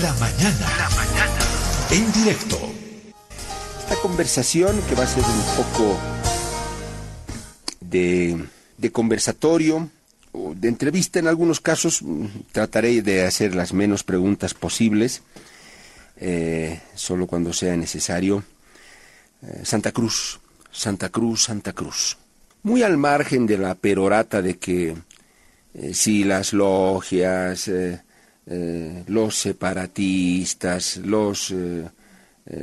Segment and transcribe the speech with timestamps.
[0.00, 0.66] La mañana.
[0.78, 1.38] La mañana.
[1.90, 2.58] En directo.
[3.80, 5.98] Esta conversación que va a ser un poco
[7.80, 8.42] de,
[8.78, 9.90] de conversatorio
[10.32, 15.22] o de entrevista en algunos casos, mm, trataré de hacer las menos preguntas posibles,
[16.16, 18.44] eh, solo cuando sea necesario.
[19.42, 20.40] Eh, Santa Cruz,
[20.70, 22.16] Santa Cruz, Santa Cruz.
[22.62, 24.96] Muy al margen de la perorata de que
[25.74, 27.68] eh, si las logias,
[28.46, 31.54] eh, los separatistas, los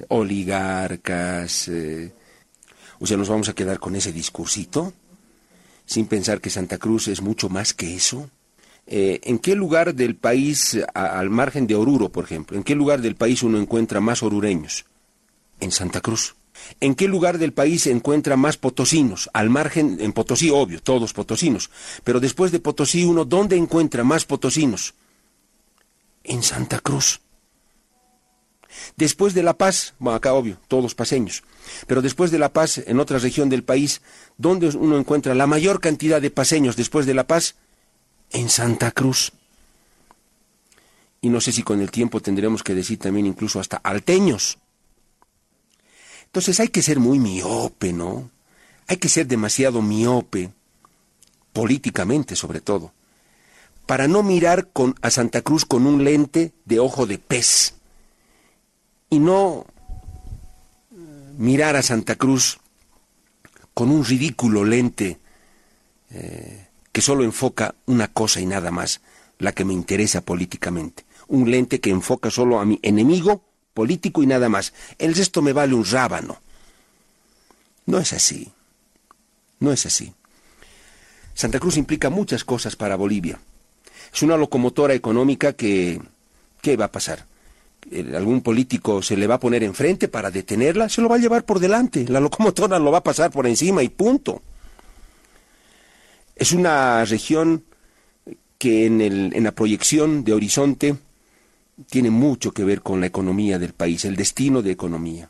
[0.09, 1.71] oligarcas,
[2.99, 4.93] o sea, nos vamos a quedar con ese discursito,
[5.85, 8.29] sin pensar que Santa Cruz es mucho más que eso.
[8.85, 13.15] ¿En qué lugar del país, al margen de Oruro, por ejemplo, en qué lugar del
[13.15, 14.85] país uno encuentra más orureños?
[15.61, 16.35] En Santa Cruz.
[16.79, 19.29] ¿En qué lugar del país se encuentra más potosinos?
[19.33, 21.69] Al margen, en Potosí, obvio, todos potosinos.
[22.03, 24.93] Pero después de Potosí, uno, ¿dónde encuentra más potosinos?
[26.29, 27.21] En Santa Cruz.
[28.95, 31.43] Después de La Paz, bueno, acá obvio, todos paseños.
[31.87, 34.01] Pero después de La Paz, en otra región del país,
[34.37, 37.55] ¿dónde uno encuentra la mayor cantidad de paseños después de La Paz?
[38.29, 39.31] En Santa Cruz.
[41.19, 44.59] Y no sé si con el tiempo tendremos que decir también incluso hasta alteños.
[46.25, 48.29] Entonces hay que ser muy miope, ¿no?
[48.85, 50.51] Hay que ser demasiado miope,
[51.53, 52.93] políticamente sobre todo,
[53.89, 54.69] para no mirar
[55.01, 57.73] a Santa Cruz con un lente de ojo de pez
[59.09, 59.65] y no
[61.39, 62.59] mirar a Santa Cruz
[63.73, 65.17] con un ridículo lente
[66.11, 69.01] eh, que solo enfoca una cosa y nada más,
[69.39, 71.03] la que me interesa políticamente.
[71.27, 73.43] Un lente que enfoca solo a mi enemigo
[73.73, 74.71] político y nada más.
[74.99, 76.39] El resto me vale un rábano.
[77.87, 78.51] No es así.
[79.59, 80.13] No es así.
[81.33, 83.39] Santa Cruz implica muchas cosas para Bolivia.
[84.13, 86.01] Es una locomotora económica que...
[86.61, 87.25] ¿Qué va a pasar?
[88.13, 90.89] ¿Algún político se le va a poner enfrente para detenerla?
[90.89, 92.05] Se lo va a llevar por delante.
[92.07, 94.41] La locomotora lo va a pasar por encima y punto.
[96.35, 97.63] Es una región
[98.57, 100.95] que en, el, en la proyección de horizonte
[101.89, 105.29] tiene mucho que ver con la economía del país, el destino de economía.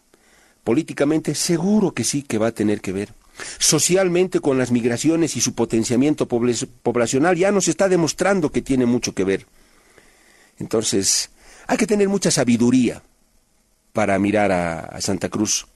[0.63, 3.13] Políticamente seguro que sí que va a tener que ver.
[3.57, 9.13] Socialmente con las migraciones y su potenciamiento poblacional ya nos está demostrando que tiene mucho
[9.13, 9.45] que ver.
[10.59, 11.29] Entonces,
[11.67, 13.01] hay que tener mucha sabiduría
[13.93, 15.67] para mirar a, Santa Cruz.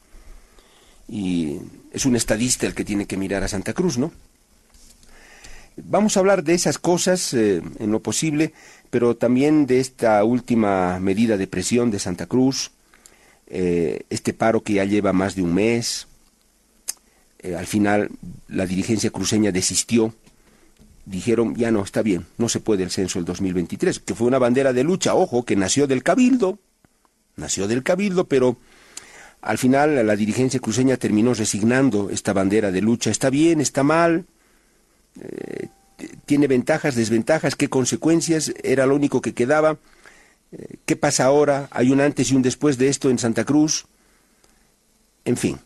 [1.08, 1.60] Y
[1.92, 4.12] es un estadista el que tiene que mirar a Santa Cruz, ¿no?
[5.76, 8.54] Vamos a hablar de esas cosas eh, en lo posible,
[8.90, 12.72] pero también de esta última medida de presión de Santa Cruz,
[13.48, 16.08] eh, este paro que ya lleva más de un mes.
[17.44, 18.10] Eh, al final
[18.48, 20.14] la dirigencia cruceña desistió.
[21.06, 24.40] Dijeron, ya no, está bien, no se puede el censo del 2023, que fue una
[24.40, 26.60] bandera de lucha, ojo, que nació del cabildo,
[27.36, 28.56] nació del cabildo, pero
[29.42, 33.12] al final la dirigencia cruceña terminó resignando esta bandera de lucha.
[33.12, 34.26] Está bien, está mal,
[35.20, 35.68] eh,
[36.26, 39.78] tiene ventajas, desventajas, qué consecuencias, era lo único que quedaba.
[40.54, 41.68] Eh, ¿Qué pasa ahora?
[41.72, 43.86] ¿Hay un antes y un después de esto en Santa Cruz?
[45.26, 45.60] En fin,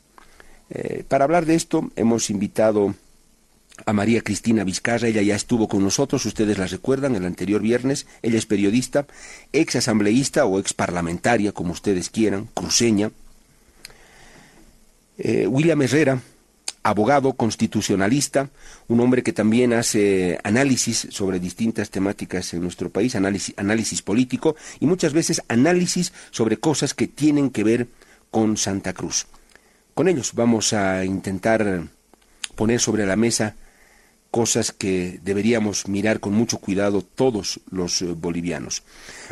[0.70, 2.96] eh, para hablar de esto hemos invitado
[3.86, 8.08] a María Cristina Vizcarra, ella ya estuvo con nosotros, ustedes la recuerdan, el anterior viernes,
[8.24, 9.06] ella es periodista,
[9.54, 13.12] ex asambleísta o ex parlamentaria, como ustedes quieran, cruceña.
[15.20, 16.22] William Herrera,
[16.88, 18.50] abogado constitucionalista,
[18.88, 24.86] un hombre que también hace análisis sobre distintas temáticas en nuestro país, análisis político y
[24.86, 27.88] muchas veces análisis sobre cosas que tienen que ver
[28.32, 29.28] con Santa Cruz.
[29.98, 31.86] Con ellos vamos a intentar
[32.54, 33.56] poner sobre la mesa
[34.30, 38.84] cosas que deberíamos mirar con mucho cuidado todos los bolivianos.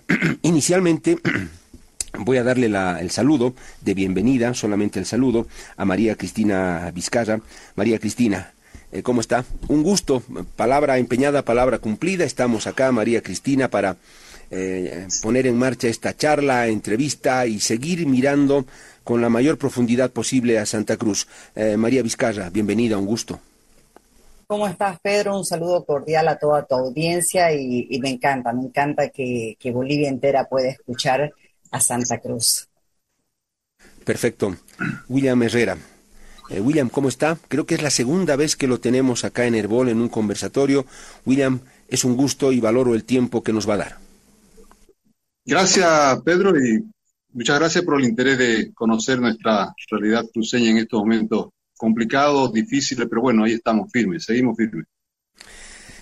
[0.41, 1.19] Inicialmente
[2.17, 7.41] Voy a darle el saludo de bienvenida, solamente el saludo, a María Cristina Vizcarra.
[7.75, 8.53] María Cristina,
[8.91, 9.45] eh, ¿cómo está?
[9.67, 10.23] Un gusto,
[10.55, 12.23] palabra empeñada, palabra cumplida.
[12.23, 13.97] Estamos acá, María Cristina, para
[14.49, 18.65] eh, poner en marcha esta charla, entrevista y seguir mirando
[19.05, 21.27] con la mayor profundidad posible a Santa Cruz.
[21.55, 23.39] Eh, María Vizcarra, bienvenida, un gusto.
[24.47, 25.37] ¿Cómo estás, Pedro?
[25.37, 30.09] Un saludo cordial a toda tu audiencia y, me encanta, me encanta que, que Bolivia
[30.09, 31.31] entera pueda escuchar
[31.71, 32.67] a Santa Cruz.
[34.03, 34.55] Perfecto.
[35.07, 35.77] William Herrera.
[36.49, 37.37] Eh, William, ¿cómo está?
[37.47, 40.85] Creo que es la segunda vez que lo tenemos acá en Herbol en un conversatorio.
[41.25, 43.97] William, es un gusto y valoro el tiempo que nos va a dar.
[45.45, 46.83] Gracias, Pedro, y
[47.35, 53.05] muchas gracias por el interés de conocer nuestra realidad cruceña en estos momentos complicados, difíciles,
[53.09, 54.85] pero bueno, ahí estamos firmes, seguimos firmes.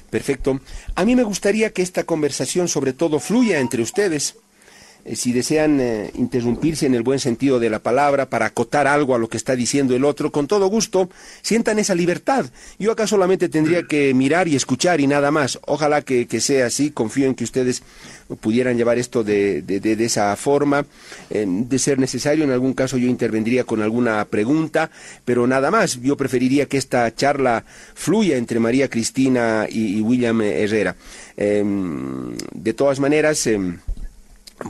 [0.09, 0.61] Perfecto.
[0.93, 4.37] A mí me gustaría que esta conversación sobre todo fluya entre ustedes
[5.15, 9.17] si desean eh, interrumpirse en el buen sentido de la palabra para acotar algo a
[9.17, 11.09] lo que está diciendo el otro, con todo gusto,
[11.41, 12.45] sientan esa libertad.
[12.79, 15.59] Yo acá solamente tendría que mirar y escuchar y nada más.
[15.65, 16.91] Ojalá que, sea así.
[16.91, 17.83] Confío en que ustedes
[18.41, 20.85] pudieran llevar esto de, de, esa forma.
[21.29, 24.89] de ser necesario, en algún caso yo intervendría con alguna pregunta,
[25.25, 26.01] pero nada más.
[26.01, 30.95] Yo preferiría que esta charla fluya entre María Cristina y, y William Herrera.
[31.35, 33.79] Em, de todas maneras, em,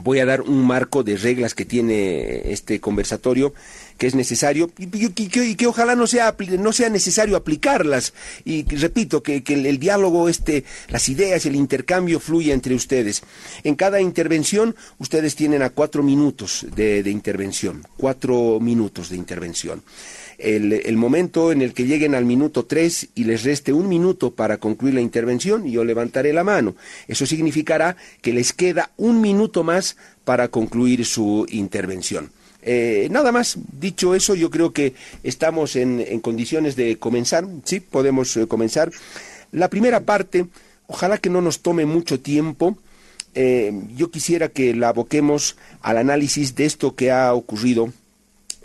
[0.02, 3.52] voy a dar un marco de reglas que tiene este conversatorio
[3.98, 8.12] que es necesario y, que, ojalá no sea no sea necesario aplicarlas.
[8.44, 13.22] Y repito que, el, diálogo este las ideas el intercambio fluya entre ustedes.
[13.62, 19.82] En cada intervención ustedes tienen a cuatro minutos de intervención cuatro minutos de intervención
[20.38, 24.58] el, momento en el que lleguen al minuto 3 y les reste un minuto para
[24.58, 26.74] concluir la intervención, yo levantaré la mano.
[27.08, 32.30] Eso significará que les queda un minuto más para concluir su intervención.
[32.62, 38.36] Eh, nada más, dicho eso, yo creo que estamos en, condiciones de comenzar, sí, podemos
[38.36, 38.90] eh, comenzar.
[39.52, 40.46] La primera parte,
[40.86, 42.78] ojalá que no nos tome mucho tiempo,
[43.34, 47.92] eh, yo quisiera que la aboquemos al análisis de esto que ha ocurrido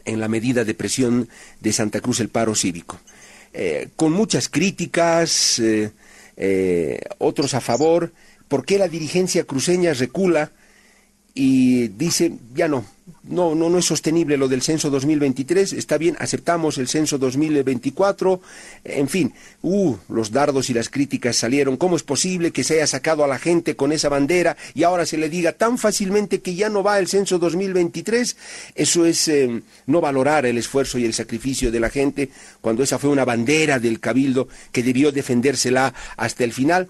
[0.10, 1.30] en la medida de presión
[1.60, 3.00] de Santa Cruz el paro cívico.
[3.54, 5.92] Eh, con muchas críticas, eh,
[6.38, 8.12] eh, otros a favor,
[8.48, 10.52] ¿por qué la dirigencia cruceña recula
[11.34, 12.86] y dice, ya no,
[13.24, 18.42] no, no, no es sostenible lo del censo 2023, está bien, aceptamos el censo 2024,
[18.84, 22.88] en fin, uh, los dardos y las críticas salieron, ¿cómo es posible que se haya
[22.88, 26.56] sacado a la gente con esa bandera y ahora se le diga tan fácilmente que
[26.56, 28.38] ya no va el censo 2023?
[28.76, 32.30] Eso es eh, no valorar el esfuerzo y el sacrificio de la gente
[32.62, 36.90] cuando esa fue una bandera del cabildo que debió defendérsela hasta el final.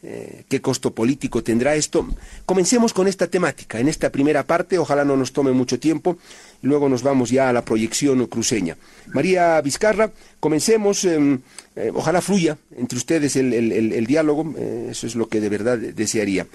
[0.00, 2.06] Eh, qué costo político tendrá esto.
[2.46, 6.18] Comencemos con esta temática, en esta primera parte, ojalá no nos tome mucho tiempo,
[6.62, 8.76] luego nos vamos ya a la proyección cruceña.
[9.08, 11.40] María Vizcarra, comencemos, em,
[11.74, 16.46] eh, ojalá fluya entre ustedes el, diálogo, eh, eso es lo que de verdad desearía.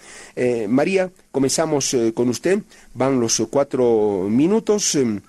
[0.70, 2.60] María, comenzamos con usted,
[2.94, 5.20] van los cuatro minutos, em,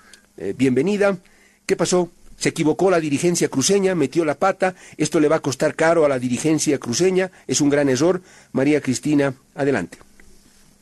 [0.56, 1.18] bienvenida,
[1.66, 2.10] ¿qué pasó?
[2.36, 6.08] Se equivocó la dirigencia cruceña, metió la pata, esto le va a costar caro a
[6.08, 8.22] la dirigencia cruceña, es un gran error.
[8.52, 9.98] María Cristina, adelante.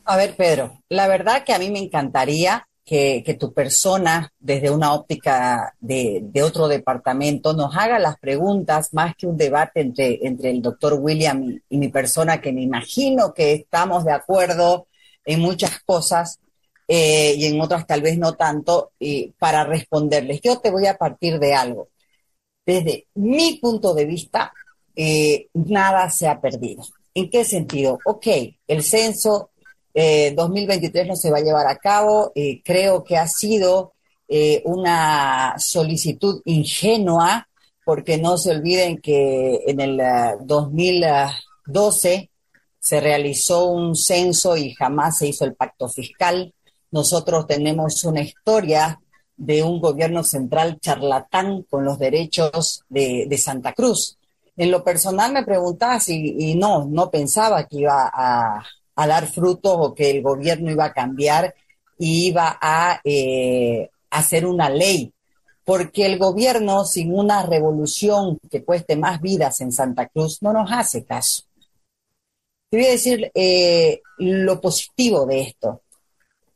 [0.05, 4.93] A ver, Pedro, la verdad que a mí me encantaría que, tu persona, desde una
[4.93, 10.61] óptica de, otro departamento, nos haga las preguntas más que un debate entre, entre el
[10.61, 14.87] doctor William y mi persona, que me imagino que estamos de acuerdo
[15.25, 16.39] en muchas cosas,
[16.87, 18.91] eh, y en otras tal vez no tanto,
[19.37, 20.41] para responderles.
[20.41, 21.89] Yo te voy a partir de algo.
[22.65, 24.53] Desde mi punto de vista,
[24.95, 26.83] eh, nada se ha perdido.
[27.13, 27.99] ¿En qué sentido?
[28.05, 28.27] Ok,
[28.67, 29.51] el censo
[29.93, 32.31] 2023 eh, no se va a llevar a cabo.
[32.63, 33.93] creo que ha sido
[34.65, 37.47] una solicitud ingenua,
[37.85, 40.01] porque no se olviden que en el
[40.41, 42.29] 2012
[42.83, 46.53] se realizó un censo y jamás se hizo el pacto fiscal.
[46.93, 49.01] Nosotros tenemos una historia
[49.35, 54.19] de un gobierno central charlatán con los derechos de, Santa Cruz.
[54.55, 58.63] En lo personal me preguntaba si, y no, no pensaba que iba a,
[59.07, 61.55] dar frutos o que el gobierno iba a cambiar
[61.97, 65.11] y iba a eh, hacer una ley,
[65.65, 70.71] porque el gobierno sin una revolución que cueste más vidas en Santa Cruz no nos
[70.71, 71.41] hace caso.
[72.69, 75.82] Te voy a decir eh, lo positivo de esto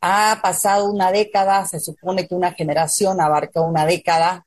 [0.07, 4.45] ha pasado una década, se supone que una generación abarca una década,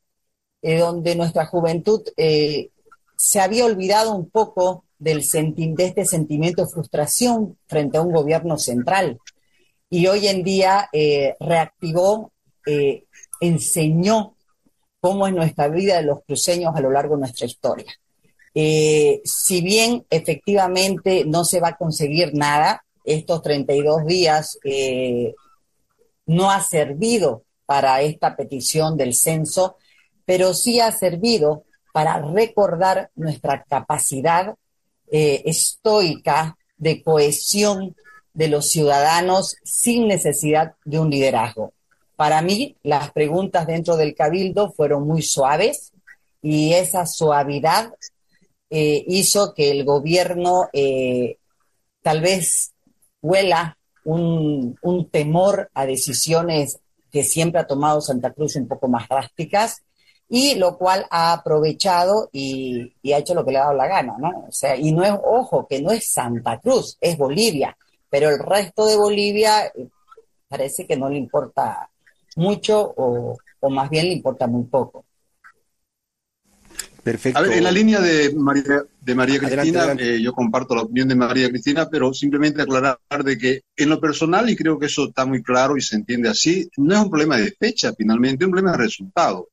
[0.62, 2.71] eh, donde nuestra juventud eh,
[3.17, 8.59] se había olvidado un poco del de este sentimiento de frustración frente a un gobierno
[8.59, 9.19] central.
[9.88, 12.33] Y hoy en día eh, reactivó,
[13.40, 14.37] enseñó
[15.00, 17.93] cómo es nuestra vida de los cruceños a lo largo de nuestra historia.
[18.55, 24.59] si bien efectivamente no se va a conseguir nada, estos 32 días
[26.31, 29.77] no ha servido para esta petición del censo,
[30.25, 34.55] pero sí ha servido para recordar nuestra capacidad
[35.11, 37.97] eh, estoica de cohesión
[38.33, 41.73] de los ciudadanos sin necesidad de un liderazgo.
[42.15, 45.93] Para mí, las preguntas dentro del cabildo fueron muy suaves
[46.43, 47.93] y esa suavidad
[48.71, 50.69] eh, hizo que el gobierno
[52.03, 52.73] tal vez
[53.21, 53.77] huela
[54.12, 59.83] un, temor a decisiones que siempre ha tomado Santa Cruz un poco más drásticas,
[60.29, 64.17] y lo cual ha aprovechado y, ha hecho lo que le ha dado la gana,
[64.17, 64.47] ¿no?
[64.49, 67.76] O sea, y no es, ojo, que no es Santa Cruz, es Bolivia,
[68.09, 69.73] pero el resto de Bolivia,
[70.49, 71.88] parece que no le importa
[72.37, 73.37] mucho o,
[73.69, 75.05] más bien le importa muy poco.
[77.02, 77.38] Perfecto.
[77.38, 81.09] A ver, en la línea de María, de María Cristina, eh, yo comparto la opinión
[81.09, 85.09] de María Cristina, pero simplemente aclarar de que en lo personal, y creo que eso
[85.09, 88.47] está muy claro y se entiende así, no es un problema de fecha finalmente, es
[88.47, 89.49] un problema de resultado.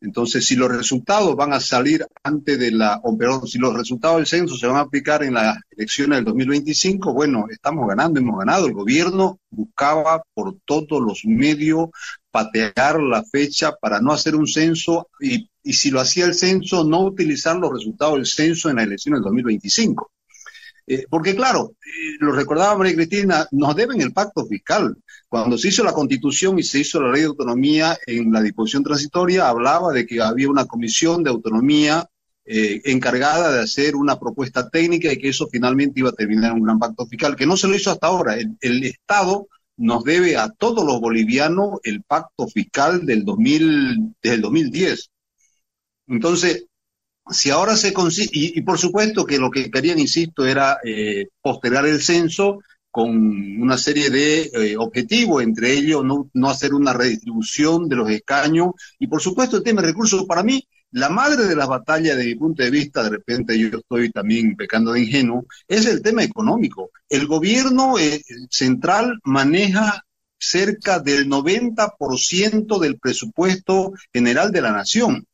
[0.00, 4.18] Entonces, si los resultados van a salir antes de la, o perdón, si los resultados
[4.18, 8.38] del censo se van a aplicar en las elecciones del 2025, bueno, estamos ganando, hemos
[8.38, 8.66] ganado.
[8.66, 11.88] El gobierno buscaba por todos los medios
[12.30, 16.84] patear la fecha para no hacer un censo y, y si lo hacía el censo,
[16.84, 20.10] no utilizar los resultados del censo en las elecciones del 2025.
[20.86, 24.96] Eh, porque claro, eh, lo recordaba María Cristina, nos deben el pacto fiscal.
[25.28, 28.84] Cuando se hizo la constitución y se hizo la ley de autonomía en la disposición
[28.84, 32.08] transitoria, hablaba de que había una comisión de autonomía
[32.46, 36.58] eh, encargada de hacer una propuesta técnica y que eso finalmente iba a terminar en
[36.58, 38.36] un gran pacto fiscal, que no se lo hizo hasta ahora.
[38.36, 39.48] El, Estado
[39.78, 45.10] nos debe a todos los bolivianos el pacto fiscal del 2000, desde el 2010.
[46.08, 46.66] Entonces,
[47.30, 51.86] si ahora se consigue, y, por supuesto que lo que querían, insisto, era eh, postergar
[51.86, 53.10] el censo con
[53.60, 58.72] una serie de eh, objetivos, entre ellos no, no, hacer una redistribución de los escaños,
[58.98, 62.24] y por supuesto el tema de recursos, para mí, la madre de la batalla, de
[62.26, 66.22] mi punto de vista, de repente yo estoy también pecando de ingenuo, es el tema
[66.22, 66.90] económico.
[67.08, 70.04] El gobierno eh, central maneja
[70.38, 75.26] cerca del 90% del presupuesto general de la nación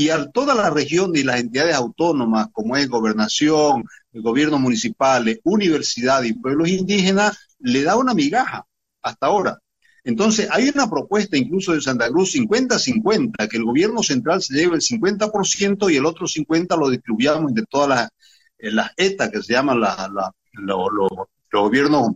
[0.00, 6.22] y a toda la región y las entidades autónomas, como es gobernación, gobiernos municipales, universidad
[6.22, 8.64] y pueblos indígenas, le da una migaja
[9.02, 9.58] hasta ahora.
[10.02, 14.76] Entonces, hay una propuesta incluso de Santa Cruz 50-50, que el gobierno central se lleve
[14.76, 18.08] el 50% y el otro 50% lo distribuyamos entre todas las,
[18.56, 21.10] eh, las ETA, que se llaman los
[21.52, 22.12] gobiernos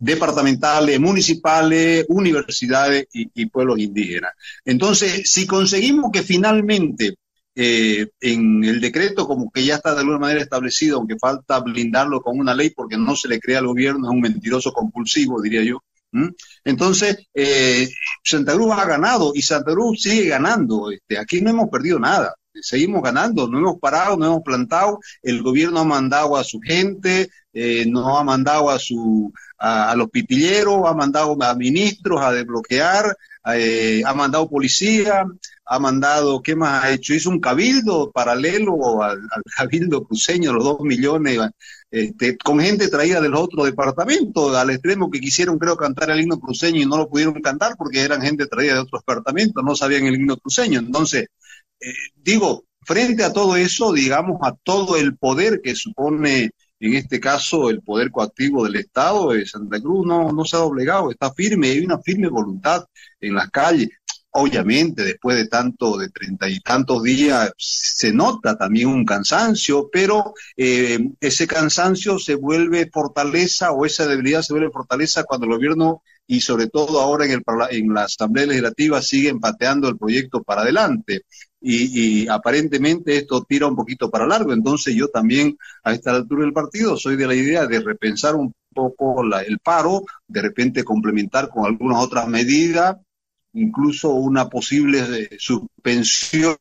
[0.00, 4.32] departamentales, municipales, universidades y, pueblos indígenas.
[4.64, 7.14] Entonces, si conseguimos que finalmente
[7.54, 12.22] eh, en el decreto como que ya está de alguna manera establecido, aunque falta blindarlo
[12.22, 15.62] con una ley porque no se le crea al gobierno, es un mentiroso compulsivo, diría
[15.62, 15.82] yo.
[16.64, 17.88] Entonces, eh,
[18.24, 20.90] Santa Cruz ha ganado y Santa Cruz sigue ganando.
[20.90, 25.42] Este, aquí no hemos perdido nada seguimos ganando, no hemos parado, no hemos plantado, el
[25.42, 30.86] gobierno ha mandado a su gente, eh, no ha mandado a su a, los pitilleros,
[30.86, 33.16] ha mandado a ministros a desbloquear,
[33.54, 35.24] eh, ha mandado policía,
[35.66, 37.14] ha mandado, ¿qué más ha hecho?
[37.14, 39.20] Hizo un cabildo paralelo al,
[39.56, 41.38] cabildo cruceño, los dos millones,
[41.90, 46.20] este, con gente traída de los otros departamentos, al extremo que quisieron, creo, cantar el
[46.20, 49.74] himno cruceño y no lo pudieron cantar porque eran gente traída de otros departamentos, no
[49.76, 50.80] sabían el himno cruceño.
[50.80, 51.28] Entonces,
[51.80, 57.20] eh, digo, frente a todo eso, digamos, a todo el poder que supone en este
[57.20, 61.32] caso el poder coactivo del Estado, de Santa Cruz no, no se ha doblegado, está
[61.32, 62.84] firme, hay una firme voluntad
[63.20, 63.90] en las calles.
[64.32, 70.34] Obviamente, después de tanto, de treinta y tantos días, se nota también un cansancio, pero
[70.56, 76.02] eh, ese cansancio se vuelve fortaleza o esa debilidad se vuelve fortaleza cuando el gobierno
[76.28, 80.62] y sobre todo ahora en, el, en la Asamblea Legislativa sigue pateando el proyecto para
[80.62, 81.24] adelante
[81.60, 84.52] y, aparentemente esto tira un poquito para largo.
[84.52, 88.52] Entonces yo también a esta altura del partido soy de la idea de repensar un
[88.74, 92.96] poco el paro, de repente complementar con algunas otras medidas,
[93.52, 96.56] incluso una posible eh, suspensión.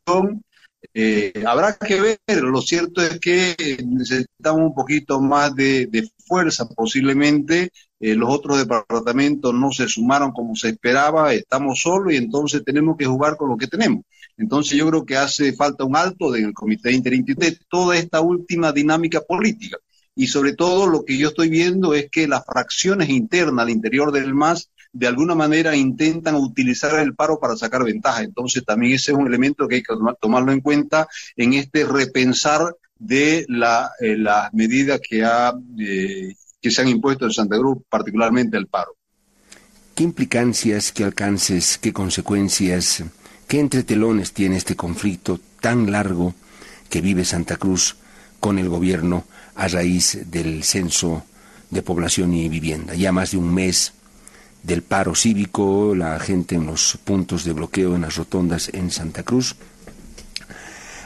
[0.94, 7.72] Eh, habrá que ver, lo cierto es que necesitamos un poquito más de, fuerza posiblemente,
[8.00, 12.96] eh, los otros departamentos no se sumaron como se esperaba, estamos solos y entonces tenemos
[12.98, 14.04] que jugar con lo que tenemos.
[14.40, 18.22] Entonces yo creo que hace falta un alto en el Comité Interinstitucional de toda esta
[18.22, 19.78] última dinámica política.
[20.16, 24.14] Y sobre todo lo que yo estoy viendo es que las fracciones internas al interior
[24.14, 28.24] del MAS de alguna manera intentan utilizar el paro para sacar ventaja.
[28.24, 32.74] Entonces también ese es un elemento que hay que tomarlo en cuenta en este repensar
[32.98, 37.80] de la, eh, las medidas que, ha, eh, que se han impuesto en Santa Cruz,
[37.90, 38.96] particularmente el paro.
[39.96, 43.04] ¿Qué implicancias, qué alcances, qué consecuencias
[43.50, 46.36] ¿Qué entretelones tiene este conflicto tan largo
[46.88, 47.96] que vive Santa Cruz
[48.40, 49.26] con el gobierno
[49.56, 51.24] a raíz del censo
[51.72, 52.94] de población y vivienda?
[52.94, 53.94] Ya más de un mes
[54.62, 59.24] del paro cívico, la gente en los puntos de bloqueo en las rotondas en Santa
[59.24, 59.56] Cruz.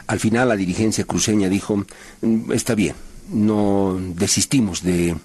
[0.08, 1.86] Al final la dirigencia cruceña dijo,
[2.24, 2.98] mm, está bien,
[3.30, 5.16] no desistimos de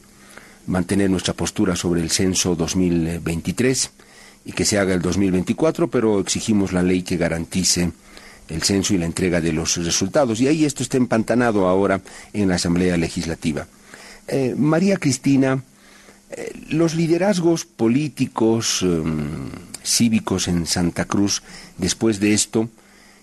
[0.68, 3.90] mantener nuestra postura sobre el censo 2023
[4.48, 7.92] y que se haga el 2024, pero exigimos la ley que garantice
[8.48, 10.40] el censo y la entrega de los resultados.
[10.40, 12.00] Y ahí esto está empantanado ahora
[12.32, 13.68] en la Asamblea Legislativa.
[14.26, 15.62] Eh, María Cristina
[16.30, 19.48] Eh, los liderazgos políticos, em,
[19.82, 21.42] cívicos en Santa Cruz,
[21.78, 22.68] después de esto,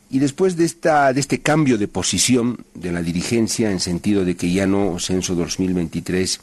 [0.10, 4.36] y después de, esta, de este cambio de posición de la dirigencia, en sentido de
[4.36, 6.40] que ya no censo 2023,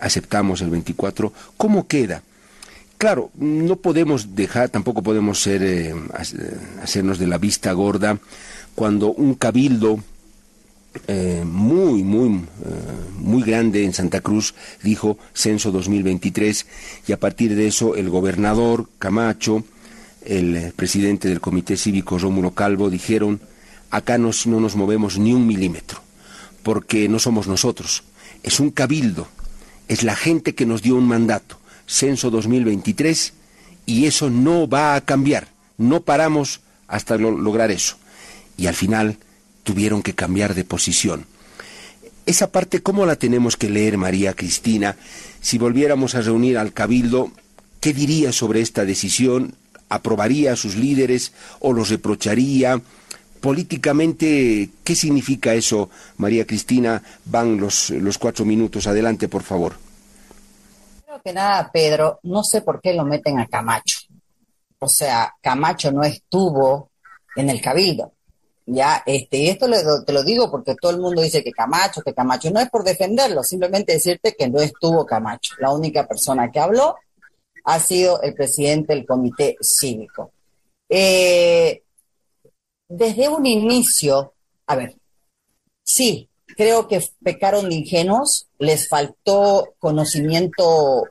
[0.00, 2.22] aceptamos el 24, ¿cómo queda?
[2.98, 5.94] Claro, no podemos dejar, tampoco podemos ser, eh,
[6.82, 8.18] hacernos de la vista gorda
[8.74, 10.00] cuando un cabildo
[11.06, 12.42] eh, muy, muy, eh,
[13.18, 16.66] muy grande en Santa Cruz dijo censo 2023
[17.06, 19.62] y a partir de eso el gobernador Camacho,
[20.24, 23.40] el presidente del Comité Cívico Rómulo Calvo dijeron
[23.90, 26.00] acá no nos movemos ni un milímetro
[26.62, 28.04] porque no somos nosotros,
[28.42, 29.28] es un cabildo,
[29.86, 33.32] es la gente que nos dio un mandato censo 2023
[33.86, 35.48] y eso no va a cambiar.
[35.78, 37.96] No paramos hasta lograr eso.
[38.56, 39.18] Y al final
[39.62, 41.26] tuvieron que cambiar de posición.
[42.26, 44.96] Esa parte, ¿cómo la tenemos que leer, María Cristina?
[45.40, 47.30] Si volviéramos a reunir al Cabildo,
[47.80, 49.54] ¿qué diría sobre esta decisión?
[49.88, 52.80] ¿Aprobaría a sus líderes o los reprocharía?
[53.40, 57.02] Políticamente, ¿qué significa eso, María Cristina?
[57.26, 58.88] Van los, los cuatro minutos.
[58.88, 59.85] Adelante, por favor
[61.26, 63.98] que nada, Pedro, no sé por qué lo meten a Camacho.
[64.78, 66.92] O sea, Camacho no estuvo
[67.34, 68.12] en el cabildo.
[68.64, 69.66] Ya, este, y esto
[70.04, 72.84] te lo digo porque todo el mundo dice que Camacho, que Camacho, no es por
[72.84, 75.54] defenderlo, simplemente decirte que no estuvo Camacho.
[75.58, 76.94] La única persona que habló
[77.64, 80.30] ha sido el presidente del comité cívico.
[80.88, 81.82] Eh,
[82.88, 84.34] desde un inicio,
[84.68, 84.94] a ver,
[85.82, 91.08] sí, creo que pecaron de ingenuos, les faltó conocimiento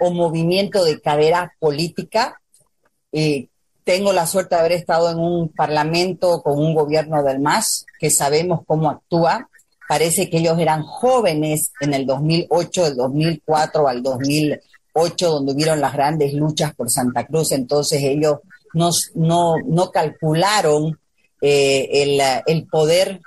[0.00, 2.40] o movimiento de cadera política.
[3.12, 3.48] Eh,
[3.84, 8.10] tengo la suerte de haber estado en un parlamento con un gobierno del MAS, que
[8.10, 9.48] sabemos cómo actúa.
[9.88, 15.94] Parece que ellos eran jóvenes en el 2008, del 2004 al 2008, donde hubieron las
[15.94, 17.52] grandes luchas por Santa Cruz.
[17.52, 18.40] Entonces ellos
[18.74, 20.98] no, no, no calcularon
[21.40, 23.20] eh, el, el, poder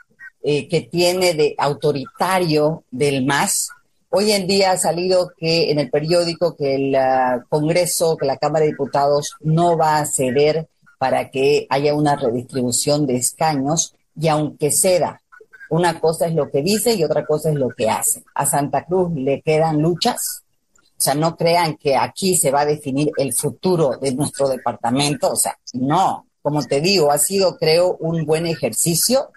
[0.44, 3.70] eh, que tiene de autoritario del MAS.
[4.13, 8.36] Hoy en día ha salido que en el periódico que el ah, Congreso, que la
[8.36, 14.28] Cámara de Diputados no va a ceder para que haya una redistribución de escaños y
[14.28, 15.21] aunque ceda,
[15.69, 18.26] una cosa es lo que dice y otra cosa es lo que hace.
[18.36, 20.43] A Santa Cruz le quedan luchas,
[20.76, 25.32] o sea, no crean que aquí se va a definir el futuro de nuestro departamento,
[25.32, 29.30] o sea, no, como te digo, ha sido creo un buen ejercicio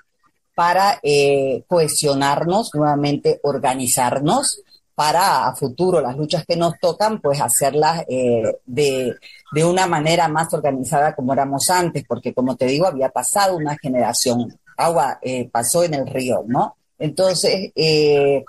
[0.55, 4.63] para eh, cohesionarnos, nuevamente organizarnos
[4.95, 6.01] para a futuro.
[6.01, 9.15] Las luchas que nos tocan, pues hacerlas eh, de,
[9.53, 13.77] de, una manera más organizada como éramos antes, porque como te digo, había pasado una
[13.77, 16.77] generación, agua eh, pasó en el río, ¿no?
[16.99, 18.45] Entonces, eh,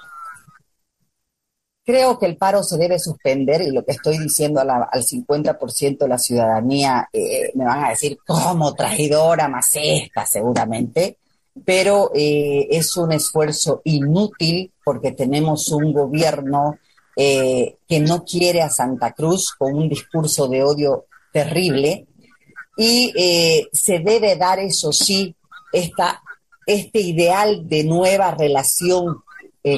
[1.84, 6.08] creo que el paro se debe suspender y lo que estoy diciendo al 50% de
[6.08, 7.10] la ciudadanía
[7.54, 11.18] me van a decir, como traidora, más esta, seguramente
[11.64, 16.78] pero eh, es un esfuerzo inútil porque tenemos un gobierno
[17.16, 22.08] eh, que no quiere a Santa Cruz con un discurso de odio terrible
[22.78, 25.34] y eh, se debe dar, eso sí,
[25.72, 26.22] esta,
[26.66, 29.24] este ideal de nueva relación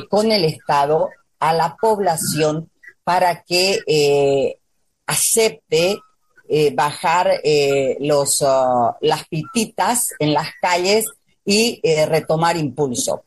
[0.09, 1.09] con el Estado
[1.39, 2.69] a la población
[3.05, 4.57] para que
[5.05, 5.97] acepte
[6.73, 7.39] bajar
[8.01, 11.05] los, uh, las pititas en las calles
[11.47, 13.23] y eh, retomar impulso.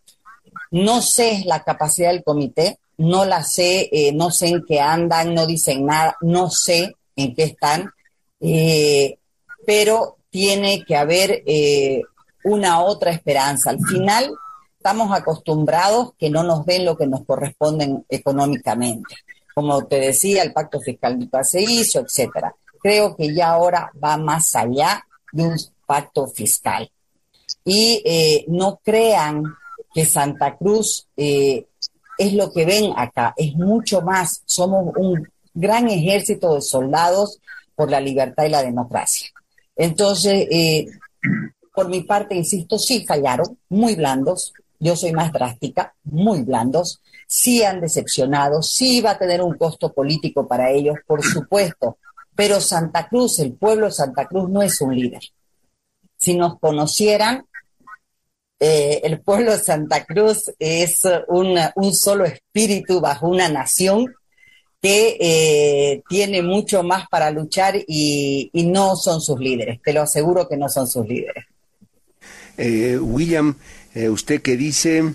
[0.71, 5.35] No sé la capacidad del comité, no la sé, eh, no sé en qué andan,
[5.35, 7.91] no dicen nada, no sé en qué están,
[8.39, 9.19] eh,
[9.67, 11.43] pero tiene que haber
[12.45, 13.71] una otra esperanza.
[13.71, 14.31] Al final
[14.77, 19.15] estamos acostumbrados que no nos den lo que nos corresponde económicamente.
[19.55, 22.55] Como te decía, el pacto fiscal nunca se hizo, etcétera.
[22.83, 25.57] Creo que ya ahora va más allá de un
[25.87, 26.91] pacto fiscal
[27.65, 29.43] y eh, no crean
[29.95, 31.67] que Santa Cruz eh,
[32.19, 34.43] es lo que ven acá, es mucho más.
[34.45, 37.39] Somos un gran ejército de soldados
[37.75, 39.29] por la libertad y la democracia.
[39.75, 40.87] Entonces, eh,
[41.75, 44.53] por mi parte, insisto, sí fallaron, muy blandos.
[44.79, 47.01] Yo soy más drástica, muy blandos.
[47.27, 51.99] Sí han decepcionado, sí va a tener un costo político para ellos, por supuesto.
[52.35, 55.23] Pero Santa Cruz, el pueblo de Santa Cruz no es un líder.
[56.17, 57.47] Si nos conocieran,
[58.63, 64.15] eh, el pueblo de Santa Cruz es un solo espíritu bajo una nación
[64.83, 69.81] que eh, tiene mucho más para luchar y, no son sus líderes.
[69.83, 71.45] Te lo aseguro que no son sus líderes.
[72.59, 73.57] Eh, William,
[73.95, 75.15] usted que dice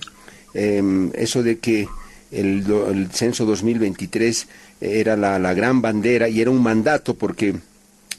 [0.56, 1.88] em, eso de que
[2.32, 4.48] el, el, censo 2023
[4.82, 7.56] era la, la gran bandera y era un mandato porque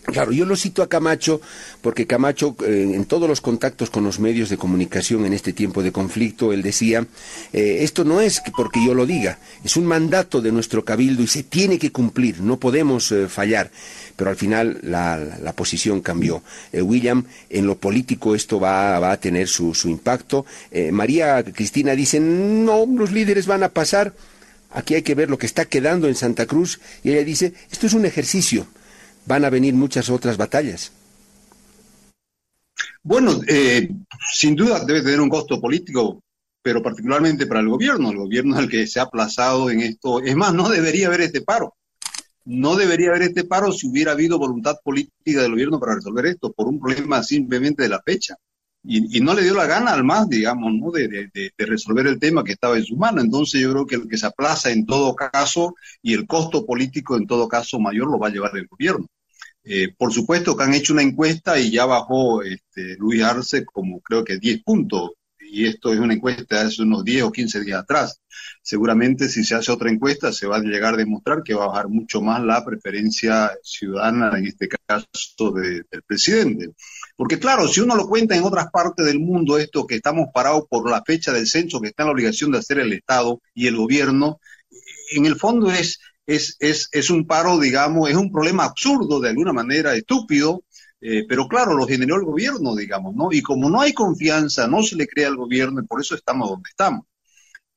[0.07, 1.40] Claro, yo lo cito a Camacho
[1.81, 5.83] porque Camacho, eh, en todos los contactos con los medios de comunicación en este tiempo
[5.83, 7.05] de conflicto, él decía,
[7.53, 11.27] eh, esto no es porque yo lo diga, es un mandato de nuestro cabildo y
[11.27, 13.71] se tiene que cumplir, no podemos eh, fallar.
[14.14, 16.42] Pero al final la, posición cambió.
[16.73, 20.47] William, en lo político esto va, va a tener su, su impacto.
[20.90, 24.14] María Cristina dice, no, los líderes van a pasar.
[24.71, 26.81] Aquí hay que ver lo que está quedando en Santa Cruz.
[27.05, 28.66] Y ella dice, esto es un ejercicio
[29.27, 30.93] van a venir muchas otras batallas.
[33.03, 33.89] Bueno, eh,
[34.33, 36.23] sin duda debe tener un costo político,
[36.61, 38.11] pero particularmente para el gobierno.
[38.11, 40.21] El gobierno el que se ha aplazado en esto.
[40.21, 41.77] Es más, no debería haber este paro.
[42.45, 46.53] No debería haber este paro si hubiera habido voluntad política del gobierno para resolver esto,
[46.53, 48.37] por un problema simplemente de la fecha.
[48.89, 50.93] Y, no le dio la gana al MAS, digamos, ¿no?
[50.93, 53.21] De, de, resolver el tema que estaba en su mano.
[53.21, 57.17] Entonces yo creo que el que se aplaza en todo caso y el costo político
[57.17, 59.07] en todo caso mayor lo va a llevar el gobierno.
[59.69, 64.01] Eh, por supuesto que han hecho una encuesta y ya bajó este, Luis Arce como
[64.01, 65.11] creo que 10 puntos.
[65.41, 68.21] Y esto es una encuesta de hace unos 10 o 15 días atrás.
[68.63, 71.69] Seguramente si se hace otra encuesta se va a llegar a demostrar que va a
[71.69, 76.71] bajar mucho más la preferencia ciudadana, en este caso del presidente.
[77.17, 80.65] Porque claro, si uno lo cuenta en otras partes del mundo, esto que estamos parados
[80.69, 83.67] por la fecha del censo que está en la obligación de hacer el Estado y
[83.67, 84.41] el gobierno,
[85.13, 89.31] en el fondo es es, es, es un paro, digamos, es un problema absurdo, de
[89.31, 90.65] alguna manera estúpido,
[91.01, 93.29] eh, pero claro, lo generó el gobierno, digamos, ¿no?
[93.31, 96.49] Y como no hay confianza, no se le crea al gobierno y por eso estamos
[96.51, 97.07] donde estamos.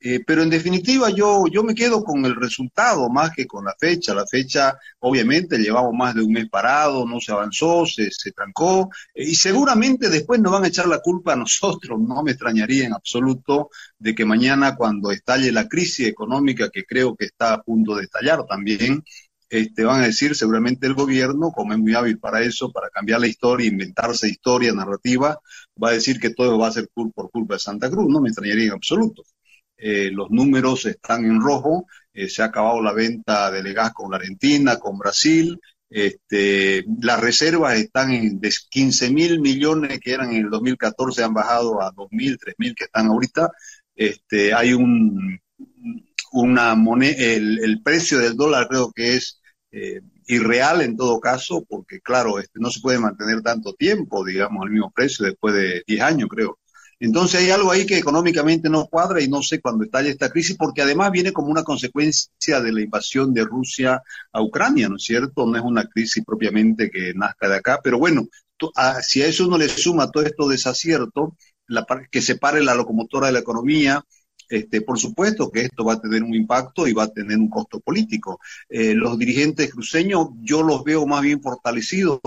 [0.02, 3.74] Eh, pero en definitiva yo, yo me quedo con el resultado más que con la
[3.78, 4.14] fecha.
[4.14, 8.88] La fecha, obviamente, llevamos más de un mes parado, no se avanzó, se, se trancó,
[9.14, 12.00] eh, y seguramente después nos van a echar la culpa a nosotros.
[12.00, 17.14] No me extrañaría en absoluto de que mañana, cuando estalle la crisis económica, que creo
[17.14, 19.04] que está a punto de estallar también,
[19.50, 23.20] este, van a decir seguramente el gobierno, como es muy hábil para eso, para cambiar
[23.20, 25.38] la historia, inventarse historia, narrativa,
[25.82, 28.06] va a decir que todo va a ser por culpa de Santa Cruz.
[28.08, 29.24] No me extrañaría en absoluto.
[29.80, 34.10] Eh, los números están en rojo, eh, se ha acabado la venta de gas con
[34.10, 35.58] la Argentina, con Brasil,
[35.90, 41.34] este, las reservas están en de 15 mil millones que eran en el 2014, han
[41.34, 43.50] bajado a 2 mil, 3 mil que están ahorita.
[43.96, 45.40] Este, hay un,
[46.32, 49.40] una moneda, el, precio del dólar creo que es
[49.72, 54.62] eh, irreal en todo caso, porque claro, este, no se puede mantener tanto tiempo, digamos,
[54.62, 56.58] al mismo precio después de 10 años, creo.
[57.00, 60.56] Entonces hay algo ahí que económicamente no cuadra y no sé cuándo estalle esta crisis,
[60.56, 65.04] porque además viene como una consecuencia de la invasión de Rusia a Ucrania, ¿no es
[65.04, 65.46] cierto?
[65.46, 68.28] No es una crisis propiamente que nazca de acá, pero bueno,
[69.02, 71.36] si a eso uno le suma todo esto desacierto,
[71.66, 74.04] la, que separe la locomotora de la economía,
[74.50, 77.48] este, por supuesto que esto va a tener un impacto y va a tener un
[77.48, 78.40] costo político.
[78.68, 82.20] Eh, los dirigentes cruceños yo los veo más bien fortalecidos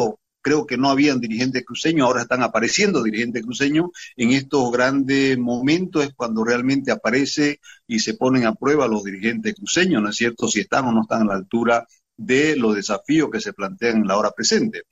[0.43, 3.89] creo que no habían dirigentes cruceños, ahora están apareciendo dirigentes cruceños.
[4.15, 9.56] En estos grandes momentos es cuando realmente aparece y se ponen a prueba los dirigentes
[9.56, 10.47] cruceños, ¿no es cierto?
[10.47, 14.08] Si están o no están a la altura de los desafíos que se plantean en
[14.08, 14.84] la hora presente.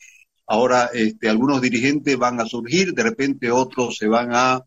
[0.48, 4.62] Ahora, este, algunos dirigentes van a surgir, de repente otros se van a,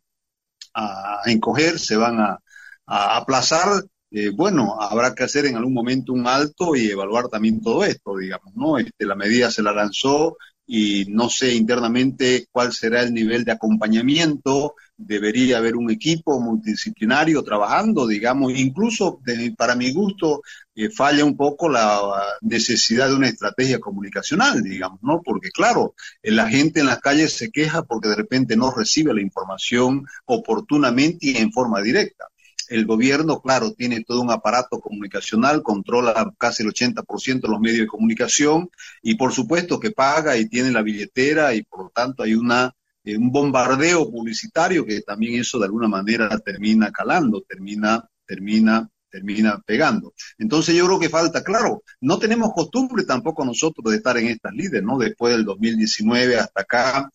[1.27, 2.39] encoger, se van a,
[2.87, 3.83] aplazar.
[4.11, 8.17] Eh, bueno, habrá que hacer en algún momento un alto y evaluar también todo esto,
[8.17, 8.79] digamos, ¿no?
[8.79, 13.53] Este, la medida se la lanzó y no sé internamente cuál será el nivel de
[13.53, 14.75] acompañamiento.
[14.97, 19.21] Debería haber un equipo multidisciplinario trabajando, digamos, incluso
[19.57, 20.43] para mi gusto
[20.75, 22.01] eh, falla un poco la
[22.41, 25.21] necesidad de una estrategia comunicacional, digamos, ¿no?
[25.23, 29.21] Porque claro, la gente en las calles se queja porque de repente no recibe la
[29.21, 32.27] información oportunamente y en forma directa.
[32.69, 37.81] El gobierno, claro, tiene todo un aparato comunicacional, controla casi el 80% de los medios
[37.81, 38.71] de comunicación
[39.03, 42.73] y por supuesto que paga y tiene la billetera y por lo tanto hay una,
[43.05, 49.63] eh, un bombardeo publicitario que también eso de alguna manera termina calando, termina, termina termina
[49.65, 50.13] pegando.
[50.39, 54.53] Entonces yo creo que falta, claro, no tenemos costumbre tampoco nosotros de estar en estas
[54.53, 54.99] líderes, ¿no?
[54.99, 57.11] Después del 2019 hasta acá,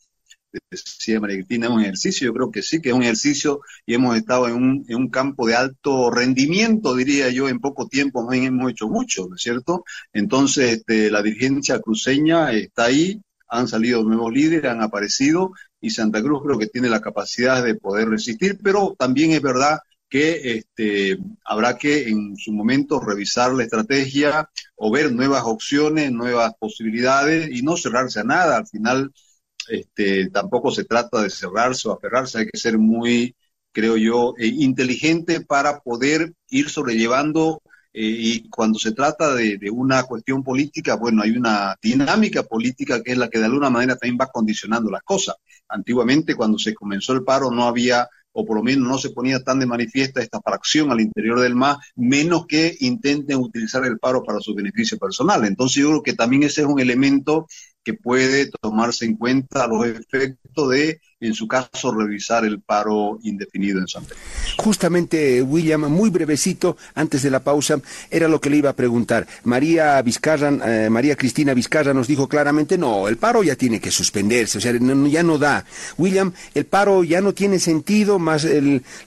[0.71, 3.93] decía María Cristina, es un ejercicio, yo creo que sí, que es un ejercicio y
[3.93, 8.31] hemos estado en un, en un campo de alto rendimiento, diría yo, en poco tiempo
[8.31, 9.83] hemos hecho mucho, ¿no es cierto?
[10.13, 16.21] Entonces, este, la dirigencia cruceña está ahí, han salido nuevos líderes, han aparecido y Santa
[16.21, 21.19] Cruz creo que tiene la capacidad de poder resistir, pero también es verdad que este,
[21.45, 27.61] habrá que en su momento revisar la estrategia o ver nuevas opciones, nuevas posibilidades y
[27.61, 28.57] no cerrarse a nada.
[28.57, 29.13] Al final,
[29.69, 33.35] este, tampoco se trata de cerrarse o aferrarse, hay que ser muy,
[33.71, 40.03] creo yo, eh, inteligente para poder ir sobrellevando y cuando se trata de, de, una
[40.03, 44.17] cuestión política, bueno, hay una dinámica política que es la que de alguna manera también
[44.21, 45.35] va condicionando las cosas.
[45.67, 49.43] Antiguamente, cuando se comenzó el paro, no había o por lo menos no se ponía
[49.43, 54.23] tan de manifiesta esta fracción al interior del MAS, menos que intenten utilizar el paro
[54.23, 55.45] para su beneficio personal.
[55.45, 57.47] Entonces yo creo que también ese es un elemento
[57.93, 63.87] puede tomarse en cuenta los efectos de, en su caso, revisar el paro indefinido en
[63.87, 64.03] San.
[64.57, 69.27] Justamente, William, muy brevecito, antes de la pausa, era lo que le iba a preguntar.
[69.43, 73.91] María Vizcarra, eh, María Cristina Vizcarra nos dijo claramente, no, el paro ya tiene que
[73.91, 75.65] suspenderse, o sea, ya no da.
[75.97, 78.47] William, el paro ya no tiene sentido, más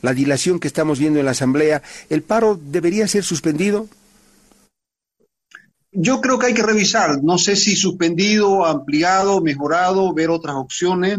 [0.03, 3.88] la dilación que estamos viendo en la Asamblea, ¿el paro debería ser suspendido?
[5.94, 11.18] Yo creo que hay que revisar, no sé si suspendido, ampliado, mejorado, ver otras opciones,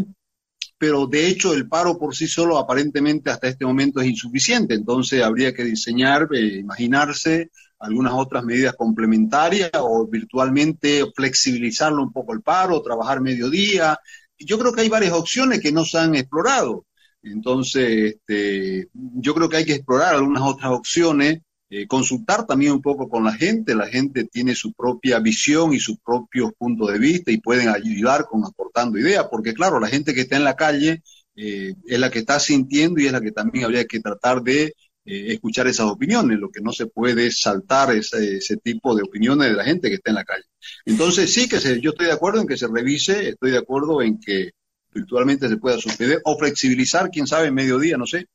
[0.76, 5.22] pero de hecho el paro por sí solo aparentemente hasta este momento es insuficiente, entonces
[5.22, 12.42] habría que diseñar, eh, imaginarse algunas otras medidas complementarias o virtualmente flexibilizarlo un poco el
[12.42, 13.96] paro, trabajar mediodía.
[14.38, 16.86] Yo creo que hay varias opciones que no se han explorado.
[17.22, 21.42] Entonces, este, yo creo que hay que explorar algunas otras opciones
[21.76, 23.74] eh, consultar también un poco con la gente.
[23.74, 28.26] La gente tiene su propia visión y sus propios puntos de vista y pueden ayudar
[28.26, 31.02] con aportando ideas, porque claro, la gente que está en la calle
[31.34, 34.66] eh, es la que está sintiendo y es la que también habría que tratar de
[35.04, 36.38] eh, escuchar esas opiniones.
[36.38, 39.96] Lo que no se puede es saltar ese, tipo de opiniones de la gente que
[39.96, 40.44] está en la calle.
[40.86, 44.00] Entonces sí que se, yo estoy de acuerdo en que se revise, estoy de acuerdo
[44.00, 44.52] en que
[44.94, 48.28] virtualmente se pueda suspender o flexibilizar, quién sabe, mediodía, no sé,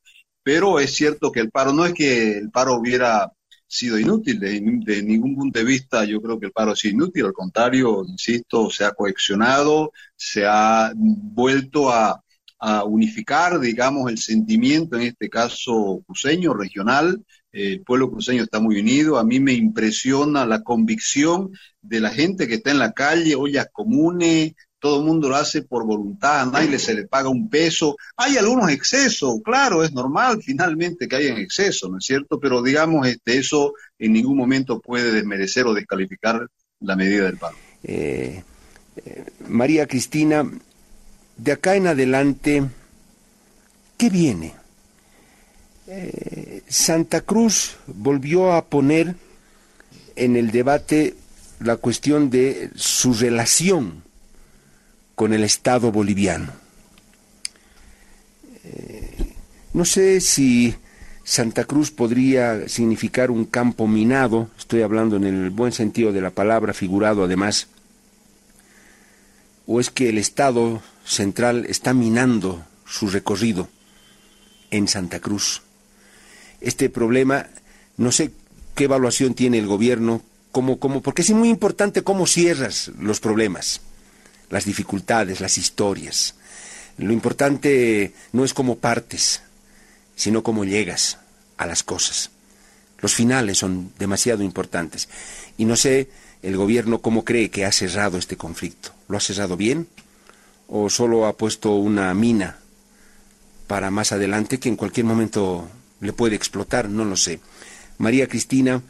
[0.43, 3.31] pero es cierto que el paro, no es que el paro hubiera
[3.69, 7.33] sido inútil, de, ningún punto de vista yo creo que el paro sido inútil, al
[7.33, 12.21] contrario, insisto, se ha coleccionado, se ha vuelto a,
[12.85, 17.23] unificar, digamos, el sentimiento, en este caso cruceño, regional,
[17.53, 22.49] el pueblo cruceño está muy unido, a mí me impresiona la convicción de la gente
[22.49, 26.45] que está en la calle, ollas comunes, todo el mundo lo hace por voluntad, a
[26.45, 27.97] nadie se le paga un peso.
[28.15, 32.39] Hay algunos excesos, claro, es normal finalmente que haya exceso, ¿no es cierto?
[32.39, 36.47] Pero digamos, este, eso en ningún momento puede desmerecer o descalificar
[36.79, 37.57] la medida del pago.
[37.83, 38.43] Eh,
[39.05, 40.49] eh, María Cristina,
[41.37, 42.63] de acá en adelante,
[43.97, 44.53] ¿qué viene?
[45.87, 49.15] Eh, Santa Cruz volvió a poner
[50.15, 51.15] en el debate
[51.59, 54.08] la cuestión de su relación
[55.19, 56.53] con el Estado boliviano.
[58.63, 59.33] Eh,
[59.73, 60.73] no sé si
[61.25, 66.29] Santa Cruz podría significar un campo minado, estoy hablando en el buen sentido de la
[66.29, 67.67] palabra, figurado además,
[69.67, 73.67] o es que el Estado central está minando su recorrido
[74.71, 75.63] en Santa Cruz.
[76.61, 77.47] Este problema,
[77.97, 78.31] no sé
[78.73, 80.21] qué evaluación tiene el gobierno,
[80.53, 83.81] cómo, cómo, porque es muy importante cómo cierras los problemas
[84.49, 86.35] las dificultades, las historias.
[86.97, 89.41] Lo importante no es cómo partes,
[90.15, 91.17] sino cómo llegas
[91.57, 92.31] a las cosas.
[92.99, 95.07] Los finales son demasiado importantes.
[95.57, 96.09] Y no sé
[96.41, 98.91] el gobierno cómo cree que ha cerrado este conflicto.
[99.07, 99.87] ¿Lo ha cerrado bien?
[100.67, 102.57] ¿O solo ha puesto una mina
[103.67, 105.69] para más adelante que en cualquier momento
[106.01, 106.89] le puede explotar?
[106.89, 107.39] No lo sé.
[107.97, 108.81] María Cristina,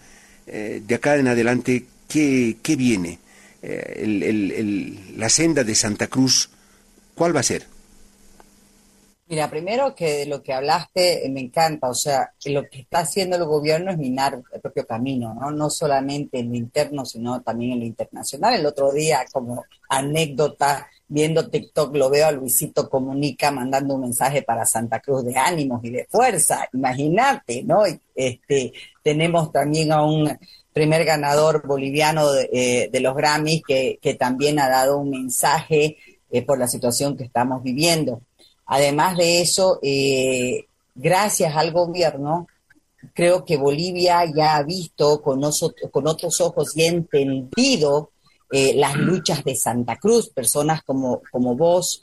[0.48, 3.20] eh, de acá en adelante, ¿qué, qué viene?
[3.62, 6.50] Eh, la senda de Santa Cruz,
[7.16, 7.66] ¿cuál va a ser?
[9.30, 13.02] Mira, primero que de lo que hablaste eh, me encanta, o sea, lo que está
[13.02, 15.52] haciendo el gobierno es minar el propio camino, ¿no?
[15.52, 18.56] No solamente en lo interno, sino también en lo internacional.
[18.56, 24.42] El otro día, como anécdota, viendo TikTok, lo veo a Luisito Comunica mandando un mensaje
[24.42, 26.68] para Santa Cruz de ánimos y de fuerza.
[26.74, 27.84] Imagínate, ¿no?
[28.16, 30.28] Este, tenemos también a un
[30.74, 35.98] primer ganador boliviano de, eh, los Grammys, que, también ha dado un mensaje
[36.32, 38.22] eh, por la situación que estamos viviendo.
[38.66, 42.48] Además de eso, eh, gracias al gobierno,
[43.14, 45.42] creo que Bolivia ya ha visto con,
[45.92, 48.12] con otros ojos y entendido
[48.52, 50.30] las luchas de Santa Cruz.
[50.30, 52.02] Personas como, como vos,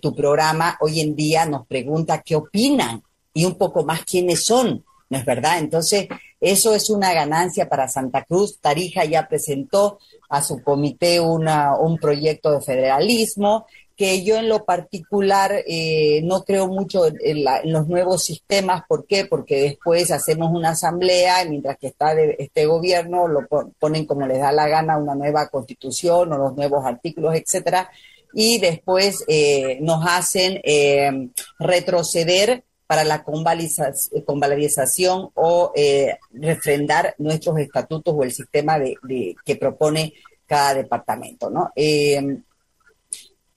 [0.00, 3.02] tu programa hoy en día nos pregunta qué opinan
[3.34, 5.58] y un poco más quiénes son ¿no es verdad?
[5.58, 6.08] Entonces,
[6.40, 8.58] eso es una ganancia para Santa Cruz.
[8.60, 9.98] Tarija ya presentó
[10.30, 13.66] a su comité una, un proyecto de federalismo
[14.00, 18.84] que yo en lo particular eh, no creo mucho en, los nuevos sistemas.
[18.88, 19.26] ¿Por qué?
[19.26, 23.46] Porque después hacemos una asamblea y mientras que está este gobierno lo
[23.78, 27.90] ponen como les da la gana una nueva constitución o los nuevos artículos, etcétera,
[28.32, 38.12] y después eh, nos hacen eh, retroceder para la convalarización o eh, refrendar nuestros estatutos
[38.12, 38.96] o el sistema de,
[39.44, 41.50] que propone cada departamento.
[41.50, 41.70] ¿no?
[41.76, 42.40] Eh,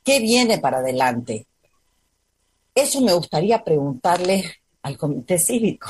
[0.03, 1.47] ¿Qué viene para adelante?
[2.75, 4.43] Eso me gustaría preguntarle
[4.83, 5.89] al comité cívico.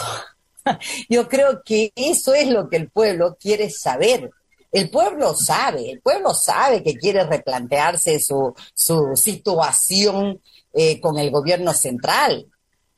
[1.10, 4.32] Yo creo que eso es lo que el pueblo quiere saber.
[4.71, 10.39] El pueblo sabe, el pueblo sabe que quiere replantearse su, su situación
[10.71, 12.47] eh, con el gobierno central.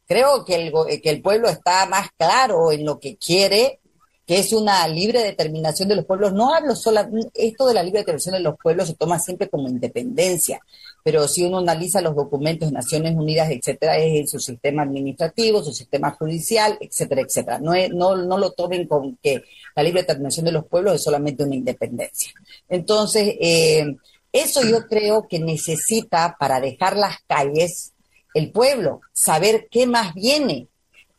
[0.07, 3.79] Creo que el, que el pueblo está más claro en lo que quiere
[4.25, 6.33] que es una libre determinación de los pueblos.
[6.33, 7.01] No hablo solo,
[7.33, 10.59] esto de la libre determinación de los pueblos se toma siempre como independencia,
[11.03, 15.63] pero si uno analiza los documentos de Naciones Unidas, etcétera, es en su sistema administrativo,
[15.63, 17.59] su sistema judicial, etcétera, etcétera.
[17.59, 19.43] No, no, no lo tomen con que
[19.75, 22.33] la libre determinación de los pueblos es solamente una independencia.
[22.67, 23.95] Entonces, eh,
[24.31, 27.93] eso yo creo que necesita para dejar las calles
[28.35, 30.67] el pueblo, saber qué más viene,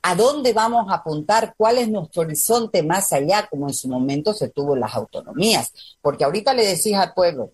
[0.03, 4.35] a dónde vamos a apuntar, cuál es nuestro horizonte más allá, como en su momento
[4.35, 5.73] se tuvo las autonomías.
[6.01, 7.51] Porque ahorita le decís al pueblo,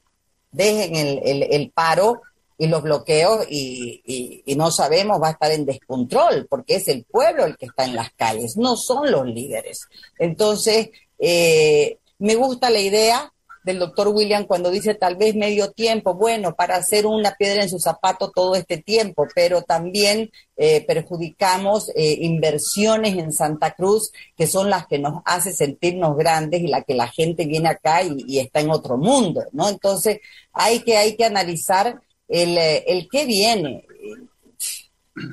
[0.51, 2.23] dejen el, paro
[2.59, 7.45] y los bloqueos y, no sabemos, va a estar en descontrol, porque es el pueblo
[7.45, 9.87] el que está en las calles, no son los líderes.
[10.19, 13.33] Entonces, eh, me gusta la idea,
[13.65, 17.69] del doctor William cuando dice tal vez medio tiempo, bueno, para hacer una piedra en
[17.69, 24.47] su zapato todo este tiempo, pero también eh, perjudicamos eh, inversiones en Santa Cruz que
[24.47, 28.39] son las que nos hace sentirnos grandes y la que la gente viene acá y,
[28.39, 29.69] está en otro mundo, ¿no?
[29.69, 30.19] Entonces
[30.53, 33.85] hay que, hay que analizar el, eh, el qué viene.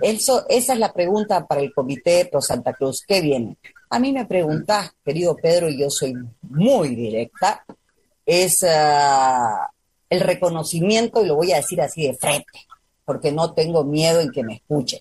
[0.01, 3.03] Eso, esa es la pregunta para el Comité Pro Santa Cruz.
[3.07, 3.57] ¿Qué viene?
[3.89, 7.65] A mí me preguntas, querido Pedro, y yo soy muy directa,
[8.29, 9.71] es ah,
[10.07, 12.59] el reconocimiento, y lo voy a decir así de frente,
[13.03, 14.99] porque no tengo miedo en que me escuchen.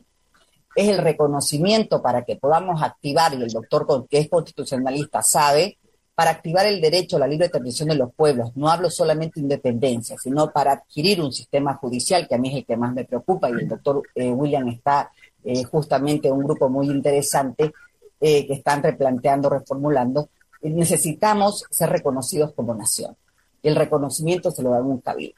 [0.75, 5.77] Es el reconocimiento para que podamos activar, y el doctor que es constitucionalista sabe,
[6.15, 8.51] para activar el derecho a la libre determinación de los pueblos.
[8.55, 12.57] No hablo solamente de independencia, sino para adquirir un sistema judicial, que a mí es
[12.57, 15.13] el que más me preocupa, y el doctor eh, William está
[15.45, 17.75] eh, justamente un grupo muy interesante
[18.21, 20.31] eh, que están replanteando, reformulando,
[20.63, 23.17] necesitamos ser reconocidos como nación.
[23.63, 25.37] El reconocimiento se lo da un cabildo.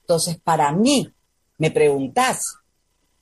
[0.00, 1.12] Entonces, para mí,
[1.58, 2.56] me preguntás,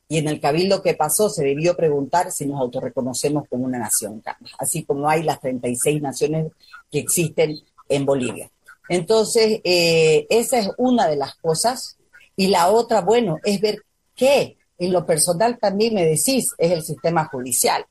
[0.08, 4.22] y en el cabildo que pasó se debió preguntar si nos autorreconocemos como una nación,
[4.58, 6.52] así como hay las 36 naciones
[6.90, 8.50] que existen en Bolivia.
[8.88, 11.96] Entonces, eh, esa es una de las cosas.
[12.36, 13.82] Y la otra, bueno, es ver
[14.14, 17.86] qué, en lo personal también me decís, es el sistema judicial.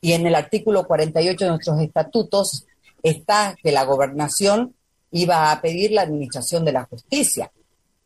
[0.00, 2.66] Y en el artículo 48 de nuestros estatutos
[3.10, 4.74] está que la gobernación
[5.12, 7.50] iba a pedir la administración de la justicia,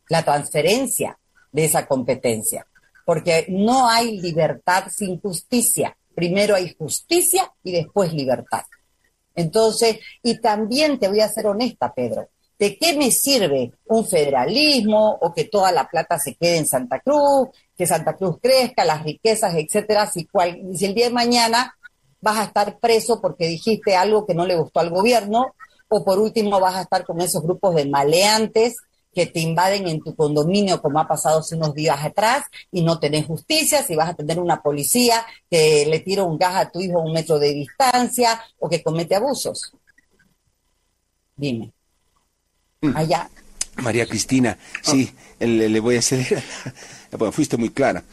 [0.09, 1.17] la transferencia
[1.51, 2.67] de esa competencia,
[3.05, 5.97] porque no hay libertad sin justicia.
[6.13, 8.63] Primero hay justicia y después libertad.
[9.33, 15.17] Entonces, y también te voy a ser honesta, Pedro, ¿de qué me sirve un federalismo
[15.21, 19.03] o que toda la plata se quede en Santa Cruz, que Santa Cruz crezca, las
[19.03, 21.75] riquezas, etcétera, si, cual, si el día de mañana
[22.21, 25.55] vas a estar preso porque dijiste algo que no le gustó al gobierno,
[25.89, 28.77] o por último vas a estar con esos grupos de maleantes
[29.13, 32.97] que te invaden en tu condominio, como ha pasado hace unos días atrás, y no
[32.99, 36.79] tenés justicia, si vas a tener una policía que le tira un gas a tu
[36.79, 39.73] hijo a un metro de distancia o que comete abusos.
[41.35, 41.73] Dime.
[42.81, 42.95] Mm.
[42.95, 43.29] Allá.
[43.77, 46.43] María Cristina, sí, le, le, voy a hacer,
[47.17, 48.03] bueno, fuiste muy clara.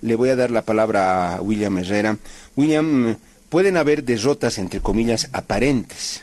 [0.00, 2.16] Le voy a dar la palabra a William Herrera.
[2.56, 3.16] William,
[3.48, 6.22] pueden haber derrotas, entre comillas, aparentes.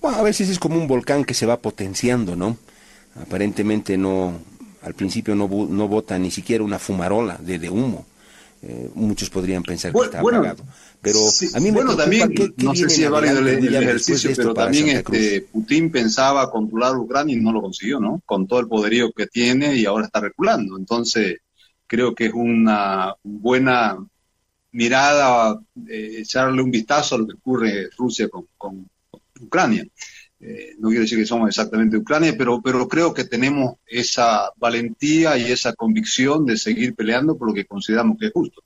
[0.00, 2.56] Bueno, a veces es como un volcán que se va potenciando, ¿no?
[3.20, 4.38] Aparentemente no,
[4.82, 8.06] al principio no, no bota ni siquiera una fumarola de, humo.
[8.62, 10.64] Eh, muchos podrían pensar que está apagado.
[11.02, 11.18] Pero
[11.54, 15.46] a mí me bueno, también, no sé si es válido el, ejercicio, pero también este,
[15.50, 18.20] Putin pensaba controlar Ucrania y no lo consiguió, ¿no?
[18.26, 20.76] Con todo el poderío que tiene y ahora está reculando.
[20.76, 21.38] Entonces,
[21.86, 23.96] creo que es una buena
[24.72, 28.88] mirada, eh, echarle un vistazo a lo que ocurre Rusia con,
[29.40, 29.86] Ucrania.
[30.38, 35.36] Eh, no quiero decir que somos exactamente Ucrania, pero, pero creo que tenemos esa valentía
[35.38, 38.62] y esa convicción de seguir peleando por lo que consideramos que es justo.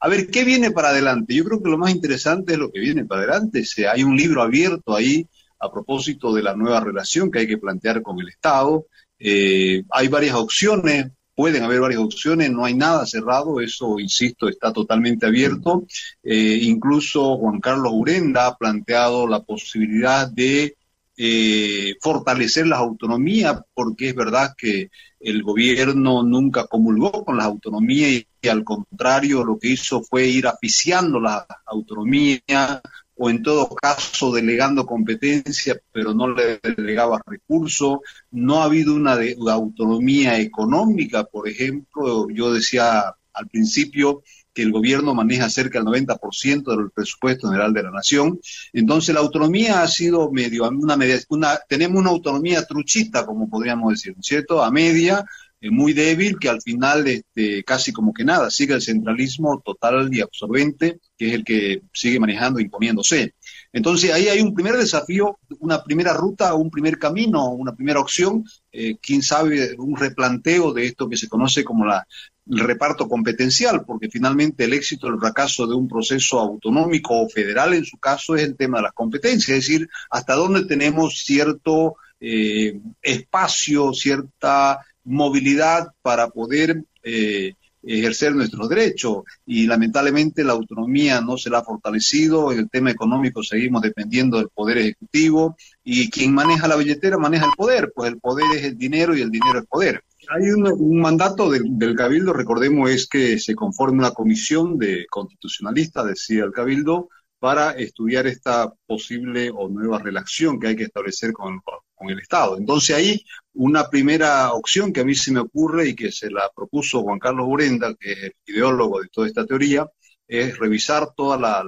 [0.00, 1.34] A ver, ¿qué viene para adelante?
[1.34, 3.64] Yo creo que lo más interesante es lo que viene para adelante.
[3.90, 5.26] hay un libro abierto ahí
[5.60, 8.86] a propósito de la nueva relación que hay que plantear con el Estado.
[9.18, 14.72] Eh, hay varias opciones pueden haber varias opciones, no hay nada cerrado, eso, insisto, está
[14.72, 15.86] totalmente abierto.
[16.20, 20.74] Eh, incluso Juan Carlos Urenda ha planteado la posibilidad de
[21.16, 28.24] eh, fortalecer las autonomías, porque es verdad que el gobierno nunca comulgó con las autonomías
[28.42, 32.80] y, al contrario lo que hizo fue ir aficiando las autonomías
[33.18, 37.98] o en todo caso delegando competencia, pero no le delegaba recursos.
[38.30, 42.28] No ha habido una, de, autonomía económica, por ejemplo.
[42.30, 44.22] Yo decía al principio
[44.54, 48.40] que el gobierno maneja cerca del 90% del presupuesto general de la nación.
[48.72, 53.92] Entonces la autonomía ha sido medio, una media, una, tenemos una autonomía truchita, como podríamos
[53.92, 54.62] decir, ¿cierto?
[54.62, 55.24] A media,
[55.60, 60.08] eh, muy débil, que al final este, casi como que nada, sigue el centralismo total
[60.14, 63.34] y absorbente, que es el que sigue manejando, imponiéndose.
[63.72, 68.44] Entonces ahí hay un primer desafío, una primera ruta, un primer camino, una primera opción,
[68.72, 72.06] eh, quién sabe, un replanteo de esto que se conoce como la,
[72.50, 77.28] el reparto competencial, porque finalmente el éxito o el fracaso de un proceso autonómico o
[77.28, 81.22] federal en su caso es el tema de las competencias, es decir, hasta dónde tenemos
[81.24, 91.20] cierto eh, espacio, cierta movilidad para poder eh, ejercer nuestros derechos y lamentablemente la autonomía
[91.20, 96.10] no se la ha fortalecido, en el tema económico seguimos dependiendo del poder ejecutivo y
[96.10, 99.30] quien maneja la billetera maneja el poder, pues el poder es el dinero y el
[99.30, 100.02] dinero es poder.
[100.30, 106.44] Hay un, mandato del, Cabildo, recordemos, es que se conforme una comisión de constitucionalistas, decía
[106.44, 111.60] el Cabildo, para estudiar esta posible o nueva relación que hay que establecer con,
[112.00, 112.56] el Estado.
[112.56, 113.24] Entonces ahí
[113.58, 117.18] una primera opción que a mí se me ocurre y que se la propuso Juan
[117.18, 119.86] Carlos Urenda, que es el ideólogo de toda esta teoría,
[120.26, 121.64] es revisar toda la,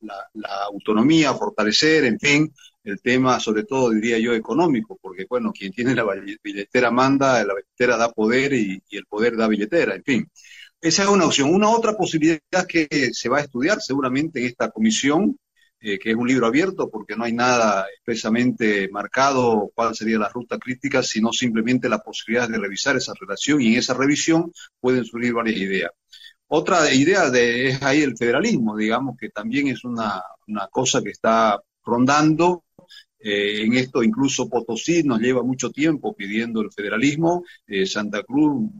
[0.00, 2.52] la autonomía, fortalecer, en fin,
[2.86, 6.04] el tema, sobre todo diría yo, económico, porque bueno, quien tiene la
[6.42, 10.30] billetera manda, la billetera da poder y, el poder da billetera, en fin.
[10.80, 11.52] Esa es una opción.
[11.52, 15.36] Una otra posibilidad que se va a estudiar seguramente en esta comisión,
[15.80, 20.28] eh, que es un libro abierto porque no hay nada expresamente marcado cuál sería la
[20.28, 25.04] ruta crítica, sino simplemente la posibilidad de revisar esa relación y en esa revisión pueden
[25.04, 25.90] surgir varias ideas.
[26.48, 31.10] Otra idea de, es ahí el federalismo, digamos, que también es una, una cosa que
[31.10, 32.64] está rondando
[33.18, 37.44] eh, en esto incluso Potosí nos lleva mucho tiempo pidiendo el federalismo.
[37.66, 38.70] Eh, Santa Cruz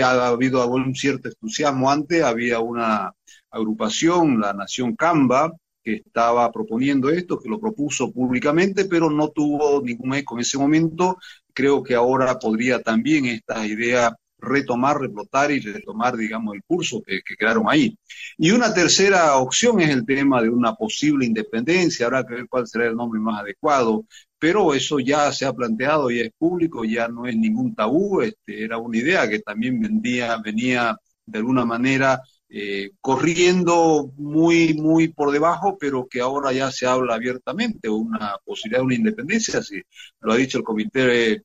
[0.00, 3.12] ha, ha habido algún cierto entusiasmo antes, había una
[3.50, 9.82] agrupación, la Nación Camba, que estaba proponiendo esto, que lo propuso públicamente, pero no tuvo
[9.82, 11.18] ningún eco en ese momento.
[11.52, 17.20] Creo que ahora podría también esta idea retomar, replotar y retomar, digamos, el curso que,
[17.38, 17.96] quedaron ahí.
[18.36, 22.66] Y una tercera opción es el tema de una posible independencia, habrá que ver cuál
[22.66, 24.04] será el nombre más adecuado,
[24.38, 28.64] pero eso ya se ha planteado, ya es público, ya no es ningún tabú, este,
[28.64, 32.20] era una idea que también vendía, venía de alguna manera
[32.54, 38.80] eh, corriendo muy, muy por debajo, pero que ahora ya se habla abiertamente, una posibilidad
[38.80, 39.80] de una independencia, si
[40.20, 41.42] lo ha dicho el comité eh,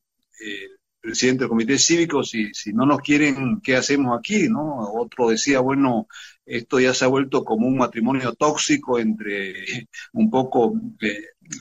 [0.99, 4.49] presidente del comité cívico, si, si no nos quieren, ¿qué hacemos aquí?
[4.49, 4.91] ¿no?
[4.93, 6.07] Otro decía, bueno,
[6.45, 9.53] esto ya se ha vuelto como un matrimonio tóxico entre
[10.13, 10.73] un poco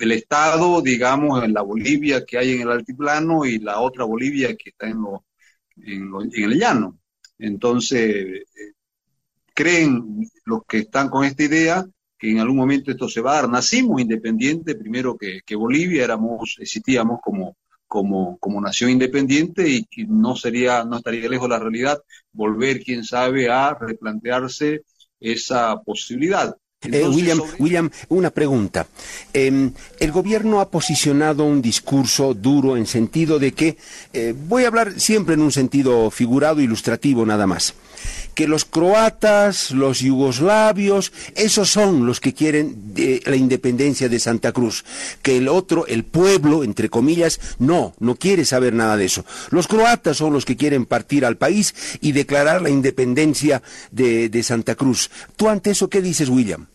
[0.01, 4.57] el Estado, digamos, en la Bolivia que hay en el altiplano y la otra Bolivia
[4.57, 5.25] que está en, lo,
[5.77, 6.99] en, el llano.
[7.39, 8.73] Entonces, eh,
[9.57, 11.85] creen los que están con esta idea
[12.19, 13.49] que en algún momento esto se va a dar.
[13.49, 20.05] Nacimos independientes, primero que, que Bolivia, éramos, existíamos como, como, como nación independiente y que
[20.07, 21.99] no sería, no estaría lejos de la realidad
[22.33, 24.83] volver, quién sabe, a replantearse
[25.19, 26.55] esa posibilidad.
[26.83, 28.87] Eh, William, William, una pregunta.
[29.33, 33.79] Em, el gobierno ha posicionado un discurso duro en sentido de que,
[34.13, 37.75] eh, voy a hablar siempre en un sentido figurado, ilustrativo nada más,
[38.37, 42.93] que los croatas, los yugoslavios, esos son los que quieren
[43.25, 44.85] la independencia de Santa Cruz,
[45.23, 49.25] que el otro, el pueblo, entre comillas, no, no quiere saber nada de eso.
[49.51, 54.75] Los croatas son los que quieren partir al país y declarar la independencia de, Santa
[54.75, 55.11] Cruz.
[55.37, 56.67] ¿Tú ante eso qué dices, William?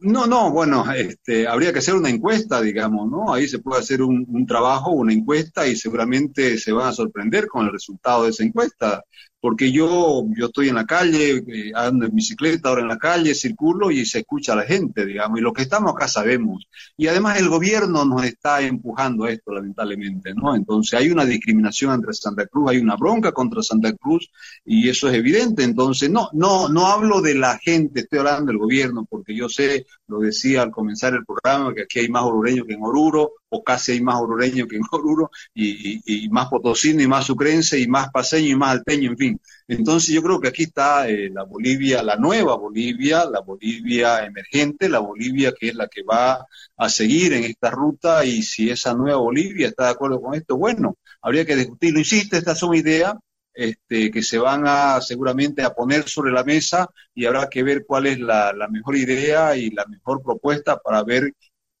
[0.00, 3.32] No, no, bueno, este, habría que hacer una encuesta, digamos, ¿no?
[3.32, 7.46] Ahí se puede hacer un, un, trabajo, una encuesta y seguramente se van a sorprender
[7.46, 9.04] con el resultado de esa encuesta
[9.44, 13.34] porque yo, yo estoy en la calle, eh, ando en bicicleta ahora en la calle,
[13.34, 16.66] circulo y se escucha a la gente, digamos, y lo que estamos acá sabemos.
[16.96, 20.56] Y además el gobierno nos está empujando a esto, lamentablemente, ¿no?
[20.56, 24.30] Entonces hay una discriminación entre Santa Cruz, hay una bronca contra Santa Cruz
[24.64, 25.62] y eso es evidente.
[25.62, 29.84] Entonces, no, no, no hablo de la gente, estoy hablando del gobierno, porque yo sé,
[30.06, 33.62] lo decía al comenzar el programa, que aquí hay más orureños que en Oruro, o
[33.62, 38.10] casi hay más orureño que en Oruro, y, más potosino, y más sucrense, y más
[38.10, 39.40] paseño, y más alteño, en fin.
[39.68, 44.88] Entonces yo creo que aquí está eh, la Bolivia, la nueva Bolivia, la Bolivia emergente,
[44.88, 48.94] la Bolivia que es la que va a seguir en esta ruta, y si esa
[48.94, 51.98] nueva Bolivia está de acuerdo con esto, bueno, habría que discutirlo.
[51.98, 53.18] Insisto, esta es una idea
[53.54, 57.84] este, que se van a seguramente a poner sobre la mesa y habrá que ver
[57.86, 61.32] cuál es la, mejor idea y la mejor propuesta para ver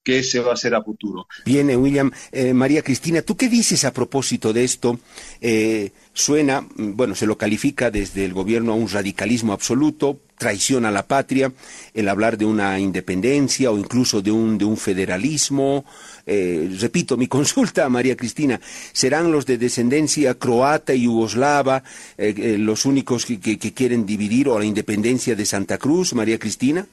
[0.04, 1.26] qué se va a hacer a futuro.
[1.44, 2.12] Bien, eh, William.
[2.30, 5.00] Eh, María Cristina, ¿tú qué dices a propósito de esto?
[5.40, 10.84] Eh, suena, mm, bueno, se lo califica desde el gobierno a un radicalismo absoluto, traición
[10.84, 11.52] a la patria,
[11.94, 15.84] el hablar de una independencia o incluso de un, de un federalismo.
[16.26, 18.60] repito, mi consulta, María Cristina,
[18.92, 21.82] ¿serán los de descendencia croata y yugoslava
[22.18, 26.86] los únicos que, que quieren dividir o la independencia de Santa Cruz, María Cristina?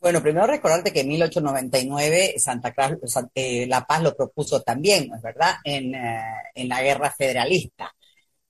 [0.00, 5.16] Bueno, primero recordarte que en 1899 Santa Cruz, eh, La Paz lo propuso también, ¿no
[5.16, 7.92] es verdad?, en, eh, la guerra federalista.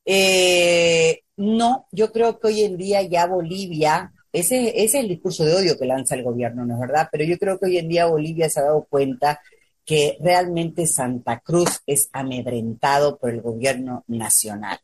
[0.05, 5.45] Eh, no, yo creo que hoy en día ya Bolivia, ese, ese, es el discurso
[5.45, 7.09] de odio que lanza el gobierno, ¿no es verdad?
[7.11, 9.41] Pero yo creo que hoy en día Bolivia se ha dado cuenta
[9.85, 14.79] que realmente Santa Cruz es amedrentado por el gobierno nacional.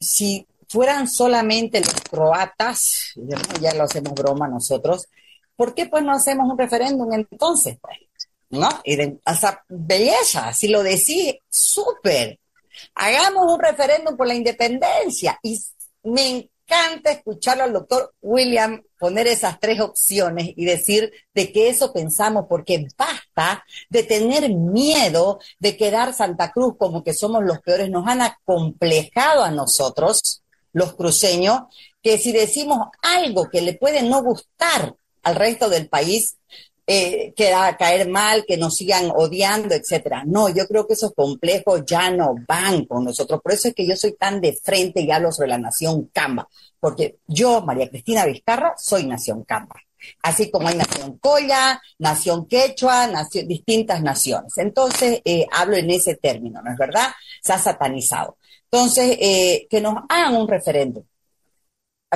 [0.00, 3.12] si fueran solamente los croatas,
[3.60, 5.08] ya lo hacemos broma nosotros,
[5.56, 7.78] ¿por qué pues no hacemos un referéndum entonces?
[7.80, 7.98] Pues?
[8.50, 8.68] ¿No?
[8.84, 12.38] Y de, hasta belleza, si lo decís, súper.
[12.94, 15.38] Hagamos un referéndum por la independencia.
[15.42, 15.60] Y
[16.04, 21.92] me encanta escucharlo al doctor William poner esas tres opciones y decir de que eso
[21.92, 27.90] pensamos, porque basta de tener miedo de quedar Santa Cruz como que somos los peores,
[27.90, 30.42] nos han acomplejado a nosotros
[30.72, 31.62] los cruceños,
[32.02, 36.38] que si decimos algo que le puede no gustar al resto del país,
[36.90, 40.24] eh, que a caer mal, que nos sigan odiando, etcétera.
[40.26, 43.42] No, yo creo que esos complejos ya no van con nosotros.
[43.42, 46.48] Por eso es que yo soy tan de frente y hablo sobre la nación Camba,
[46.80, 49.76] porque yo, María Cristina Vizcarra, soy nación Camba.
[50.22, 53.10] Así como hay nación Colla, nación Quechua,
[53.46, 54.56] distintas naciones.
[54.56, 57.08] Entonces, eh, hablo en ese término, ¿no es verdad?
[57.42, 58.38] Se ha satanizado.
[58.70, 61.04] Entonces, eh, que nos hagan un referéndum.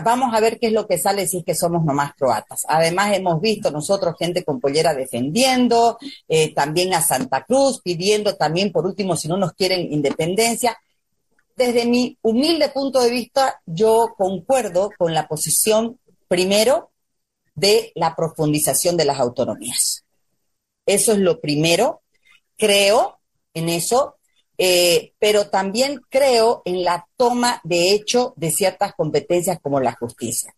[0.03, 2.65] Vamos a ver qué es lo que sale si es que somos nomás croatas.
[2.67, 5.99] Además, hemos visto nosotros gente con pollera defendiendo,
[6.29, 10.79] eh, también a Santa Cruz, pidiendo también, por último, si no nos quieren independencia.
[11.57, 16.91] Desde mi humilde punto de vista, yo concuerdo con la posición, primero,
[17.55, 20.05] de la profundización de las autonomías.
[20.87, 22.01] Eso es lo primero.
[22.57, 23.19] Creo
[23.53, 24.17] en eso.
[24.59, 30.55] Eh, pero también creo en la toma de hecho de ciertas competencias como la justicia.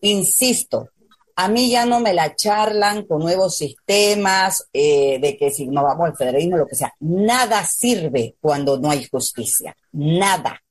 [0.00, 0.90] Insisto,
[1.36, 5.84] a mí ya no me la charlan con nuevos sistemas, eh, de que si no
[5.84, 6.94] vamos al federalismo, lo que sea.
[7.00, 9.76] Nada sirve cuando no hay justicia.
[9.92, 10.62] Nada.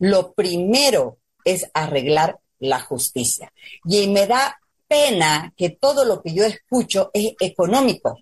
[0.00, 3.52] Lo primero es arreglar la justicia.
[3.84, 4.58] Y me da
[4.88, 8.18] pena que todo lo que yo escucho es económico.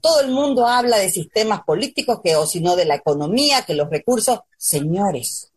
[0.00, 3.74] Todo el mundo habla de sistemas políticos, que, o si no de la economía, que
[3.74, 4.40] los recursos.
[4.56, 5.52] Señores,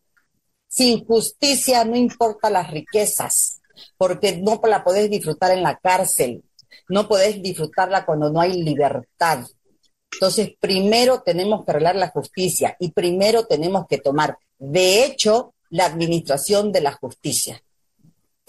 [0.68, 3.62] sin justicia no importa las riquezas,
[3.98, 6.44] porque no la podés disfrutar en la cárcel,
[6.88, 9.46] no podés disfrutarla cuando no hay libertad.
[10.12, 15.86] Entonces, primero tenemos que arreglar la justicia y primero tenemos que tomar, de hecho, la
[15.86, 17.62] administración de la justicia.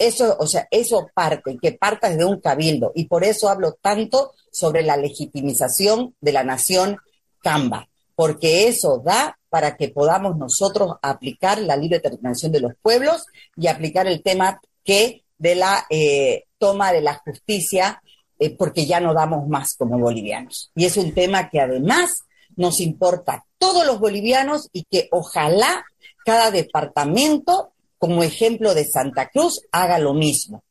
[0.01, 2.91] Eso, o sea, eso parte, que parta de un cabildo.
[2.95, 6.97] Y por eso hablo tanto sobre la legitimización de la nación
[7.43, 13.25] Camba, porque eso da para que podamos nosotros aplicar la libre determinación de los pueblos
[13.55, 18.01] y aplicar el tema que de la eh, toma de la justicia,
[18.39, 20.71] eh, porque ya no damos más como bolivianos.
[20.75, 22.23] Y es un tema que además
[22.55, 25.83] nos importa a todos los bolivianos y que ojalá
[26.25, 27.70] cada departamento
[28.01, 30.63] como ejemplo de Santa Cruz, haga lo mismo.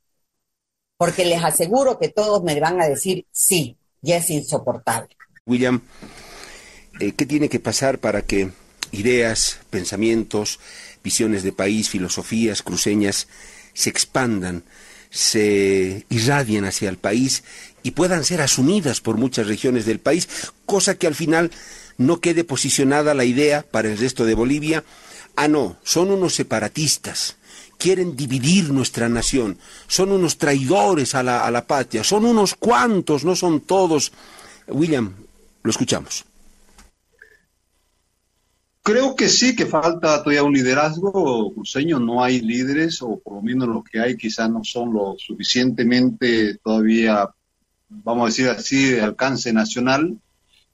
[0.96, 5.16] Porque les aseguro que todos me van a decir, sí, ya es insoportable.
[5.46, 5.80] William,
[6.98, 8.50] eh, ¿qué tiene que pasar para que
[8.90, 10.58] ideas, pensamientos,
[11.04, 13.28] visiones de país, filosofías cruceñas
[13.74, 14.64] se expandan,
[15.08, 17.44] se irradien hacia el país
[17.84, 20.28] y puedan ser asumidas por muchas regiones del país,
[20.66, 21.52] cosa que al final
[21.96, 24.82] no quede posicionada la idea para el resto de Bolivia
[25.42, 27.38] Ah, no, son unos separatistas,
[27.78, 33.24] quieren dividir nuestra nación, son unos traidores a la, a la patria, son unos cuantos,
[33.24, 34.12] no son todos.
[34.68, 35.14] William,
[35.62, 36.26] lo escuchamos.
[38.82, 43.40] Creo que sí, que falta todavía un liderazgo cruceño, no hay líderes, o por lo
[43.40, 47.30] menos los que hay quizás no son lo suficientemente todavía,
[47.88, 50.18] vamos a decir así, de alcance nacional.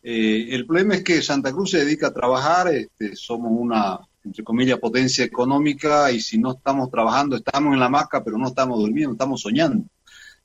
[0.03, 4.43] Eh, el problema es que Santa Cruz se dedica a trabajar, este, somos una, entre
[4.43, 8.79] comillas, potencia económica y si no estamos trabajando, estamos en la masca, pero no estamos
[8.81, 9.85] durmiendo, estamos soñando.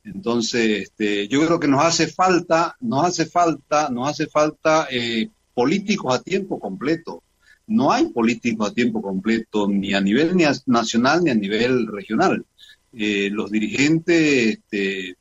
[0.03, 5.29] Entonces, este, yo creo que nos hace falta, nos hace falta, nos hace falta eh,
[5.53, 7.23] políticos a tiempo completo.
[7.67, 12.45] No hay políticos a tiempo completo ni a nivel nacional ni a nivel regional.
[12.93, 15.15] Eh, los dirigentes este,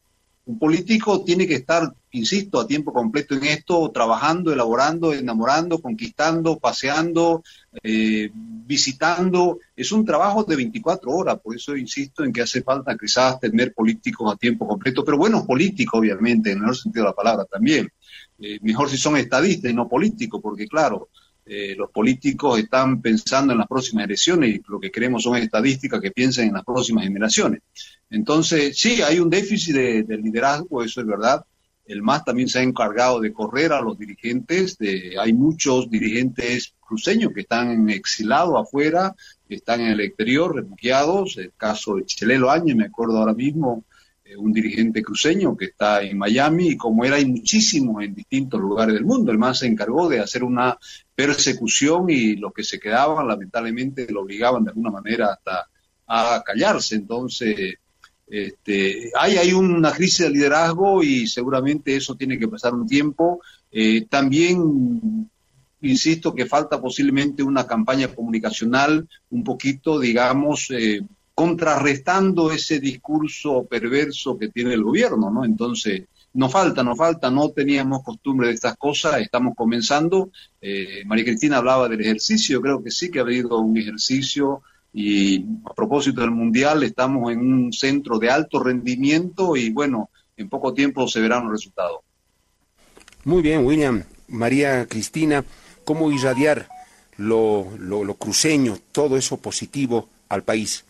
[0.51, 6.59] un político tiene que estar, insisto, a tiempo completo en esto, trabajando, elaborando, enamorando, conquistando,
[6.59, 7.45] paseando,
[7.85, 9.59] eh, visitando.
[9.77, 13.73] Es un trabajo de 24 horas, por eso insisto en que hace falta quizás tener
[13.73, 17.89] políticos a tiempo completo, pero buenos políticos, obviamente, en el sentido de la palabra también.
[18.41, 21.11] Eh, mejor si son estadistas y no políticos, porque claro,
[21.53, 26.01] eh, los políticos están pensando en las próximas elecciones y lo que queremos son estadísticas
[26.01, 27.63] que piensen en las próximas generaciones.
[28.09, 31.45] Entonces, sí, hay un déficit de, liderazgo, eso es verdad.
[31.87, 34.79] El MAS también se ha encargado de correr a los dirigentes.
[34.79, 39.17] De, hay muchos dirigentes cruceños que están exilados afuera,
[39.49, 41.37] que están en el exterior, refugiados.
[41.37, 43.83] El caso de Chelelo Áñez, me acuerdo ahora mismo,
[44.37, 48.95] un dirigente cruceño que está en Miami, y como era, hay muchísimos en distintos lugares
[48.95, 49.33] del mundo.
[49.33, 50.79] El MAS se encargó de hacer una
[51.15, 55.67] persecución y los que se quedaban, lamentablemente, lo obligaban de alguna manera hasta
[56.07, 56.97] a callarse.
[56.97, 57.75] Entonces,
[58.27, 63.41] este, hay, hay una crisis de liderazgo y seguramente eso tiene que pasar un tiempo.
[63.71, 65.29] Eh, también
[65.83, 71.01] insisto que falta posiblemente una campaña comunicacional un poquito, digamos, eh,
[71.41, 75.43] contrarrestando ese discurso perverso que tiene el gobierno, ¿no?
[75.43, 76.03] Entonces,
[76.35, 80.31] nos falta, nos falta, no teníamos costumbre de estas cosas, estamos comenzando.
[80.61, 84.61] Eh, María Cristina hablaba del ejercicio, creo que sí que ha habido un ejercicio
[84.93, 90.47] y a propósito del Mundial, estamos en un centro de alto rendimiento y bueno, en
[90.51, 92.01] poco tiempo se verán los resultados.
[93.25, 94.05] Muy bien, William.
[94.29, 95.43] María Cristina,
[95.87, 96.69] ¿cómo irradiar
[97.17, 100.85] lo, lo, cruceño, todo eso positivo al país?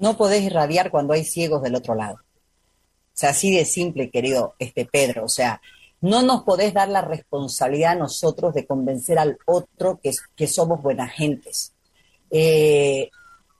[0.00, 2.16] No podés irradiar cuando hay ciegos del otro lado.
[2.16, 5.24] O sea, así de simple, querido este Pedro.
[5.24, 5.60] O sea,
[6.00, 10.82] no nos podés dar la responsabilidad a nosotros de convencer al otro que, que somos
[10.82, 11.74] buenas gentes.
[12.30, 13.10] Eh,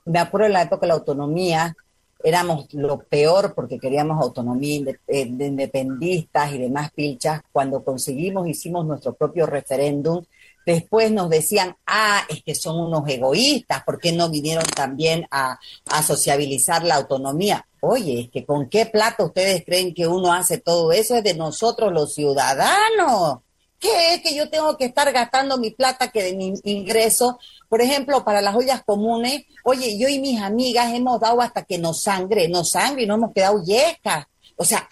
[0.05, 1.75] me acuerdo en la época de la autonomía,
[2.23, 7.41] éramos lo peor porque queríamos autonomía eh, de independistas y demás pilchas.
[7.51, 10.23] Cuando conseguimos, hicimos nuestro propio referéndum.
[10.65, 15.59] Después nos decían, ah, es que son unos egoístas, ¿por qué no vinieron también a,
[15.89, 17.65] a sociabilizar la autonomía?
[17.81, 21.33] Oye, es que con qué plata ustedes creen que uno hace todo eso, es de
[21.33, 23.39] nosotros los ciudadanos.
[23.81, 27.39] ¿Qué es que yo tengo que estar gastando mi plata que de mi ingreso?
[27.67, 31.79] Por ejemplo, para las ollas comunes, oye, yo y mis amigas hemos dado hasta que
[31.79, 34.27] nos sangre, nos sangre y no hemos quedado yescas.
[34.61, 34.87] O sea,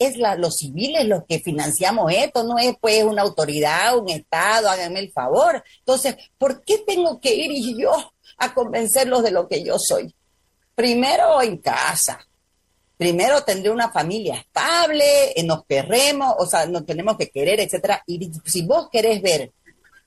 [0.00, 4.68] es la, los civiles los que financiamos esto, no es pues una autoridad, un Estado,
[4.68, 5.62] háganme el favor.
[5.78, 7.92] Entonces, ¿por qué tengo que ir yo
[8.38, 10.12] a convencerlos de lo que yo soy?
[10.74, 12.26] Primero en casa,
[12.96, 18.02] primero tendré una familia estable, eh, nos querremos, o sea, nos tenemos que querer, etcétera.
[18.08, 19.52] Y si vos querés ver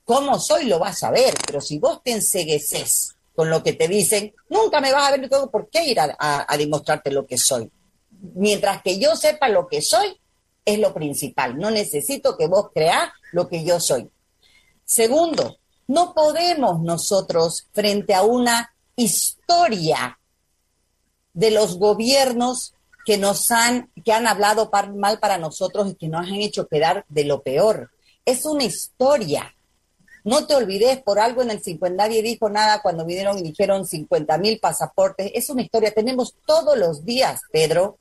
[0.03, 3.88] cómo soy, lo vas a ver, pero si vos te ensegueces con lo que te
[3.88, 7.72] dicen, nunca me vas a ver por qué ir a demostrarte lo que soy.
[8.36, 10.20] Mientras que yo sepa lo que soy,
[10.65, 11.57] es lo principal.
[11.57, 14.09] No necesito que vos creas lo que yo soy.
[14.84, 15.57] Segundo,
[15.88, 20.20] no podemos nosotros, frente a una historia
[21.34, 22.74] de los gobiernos
[23.05, 27.05] que nos han, que han hablado mal para nosotros y que nos han hecho quedar
[27.07, 27.91] de lo peor.
[28.26, 29.55] Es una historia.
[30.26, 33.86] No te olvides, por algo en el 50 nadie dijo nada cuando vinieron y dijeron
[33.86, 35.32] 50 mil pasaportes.
[35.34, 35.93] Es una historia.
[35.93, 37.97] Tenemos todos los días, Pedro,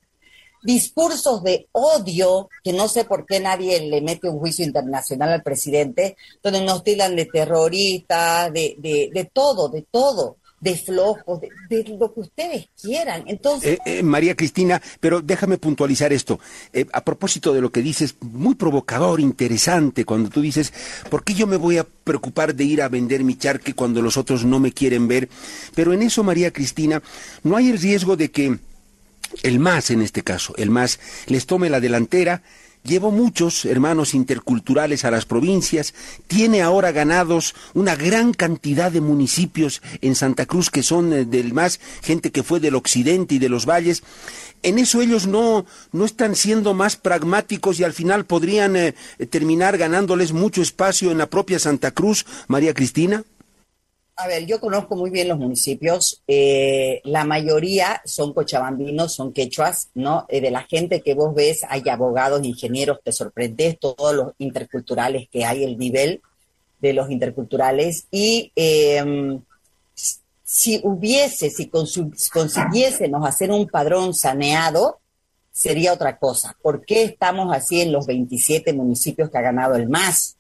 [0.67, 5.43] discursos de odio, que no sé por qué nadie le mete un juicio internacional al
[5.43, 11.85] presidente, donde nos tiran de terroristas, de, de, de todo, de todo de flojos, de,
[11.99, 13.25] lo que ustedes quieran.
[13.27, 13.79] Entonces.
[13.85, 16.41] Eh, eh, María Cristina, pero déjame puntualizar esto.
[16.73, 20.73] Eh, a propósito de lo que dices, muy provocador, interesante, cuando tú dices,
[21.11, 24.17] ¿por qué yo me voy a preocupar de ir a vender mi charque cuando los
[24.17, 25.29] otros no me quieren ver?
[25.75, 27.03] Pero en eso, María Cristina,
[27.43, 28.59] no hay el riesgo de que
[29.43, 32.43] el MAS, en este caso, el MAS, les tome la delantera
[32.87, 35.93] Llevó muchos hermanos interculturales a las provincias,
[36.29, 41.53] tiene ahora ganados una gran cantidad de municipios en Santa Cruz que son eh, del
[41.53, 44.05] más gente que fue del occidente y de los valles.
[44.63, 48.95] En eso ellos no, no están siendo más pragmáticos y al final podrían eh,
[49.31, 53.25] terminar ganándoles mucho espacio en la propia Santa Cruz, María Cristina.
[54.19, 56.23] A ver, yo conozco muy bien los municipios.
[56.27, 60.25] Eh, la mayoría son cochabambinos, son quechuas, ¿no?
[60.31, 65.29] Eh, de la gente que vos ves, hay abogados, ingenieros, te sorprendes todos los interculturales
[65.29, 66.23] que hay, el nivel
[66.81, 68.07] de los interculturales.
[68.11, 69.43] Y em,
[70.43, 74.99] si hubiese, si consiguiésemos hacer un padrón saneado,
[75.53, 76.57] sería otra cosa.
[76.63, 80.36] ¿Por qué estamos así en los 27 municipios que ha ganado el MAS?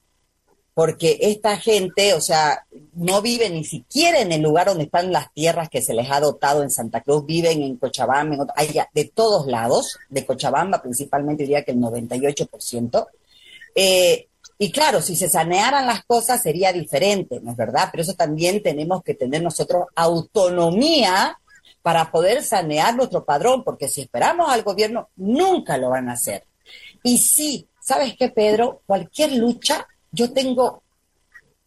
[0.77, 5.33] Porque esta gente, o sea, no vive ni siquiera en el lugar donde están las
[5.33, 9.47] tierras que se les ha dotado en Santa Cruz, viven en Cochabamba, en de todos
[9.47, 13.07] lados, de Cochabamba principalmente diría que el 98%.
[13.74, 17.89] Eh, y claro, si se sanearan las cosas sería diferente, ¿no es verdad?
[17.91, 21.39] Pero eso también tenemos que tener nosotros autonomía
[21.81, 26.45] para poder sanear nuestro padrón, porque si esperamos al gobierno, nunca lo van a hacer.
[27.03, 28.83] Y sí, ¿sabes qué, Pedro?
[28.85, 30.83] Cualquier lucha yo tengo,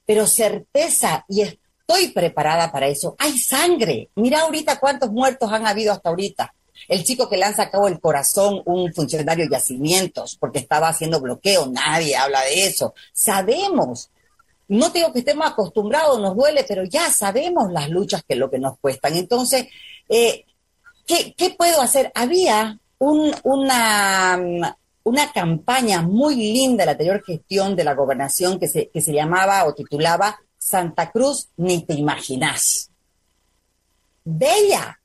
[0.06, 3.16] pero certeza y estoy preparada para eso.
[3.18, 4.10] Hay sangre.
[4.16, 6.54] Mira ahorita cuántos muertos han habido hasta ahorita.
[6.88, 11.20] El chico que le han sacado el corazón, un funcionario de yacimientos, porque estaba haciendo
[11.20, 12.94] bloqueo, nadie habla de eso.
[13.12, 14.10] Sabemos,
[14.70, 18.60] no digo que estemos acostumbrados, nos duele, pero ya sabemos las luchas que lo que
[18.60, 19.16] nos cuestan.
[19.18, 19.68] Entonces,
[20.08, 20.46] eh,
[21.06, 22.12] ¿qué, ¿qué, puedo hacer?
[22.16, 24.78] Había un, una,
[25.10, 29.12] una campaña muy linda de la anterior gestión de la gobernación que se, que se
[29.12, 32.92] llamaba o titulaba Santa Cruz ni te imaginas.
[34.24, 35.00] Bella.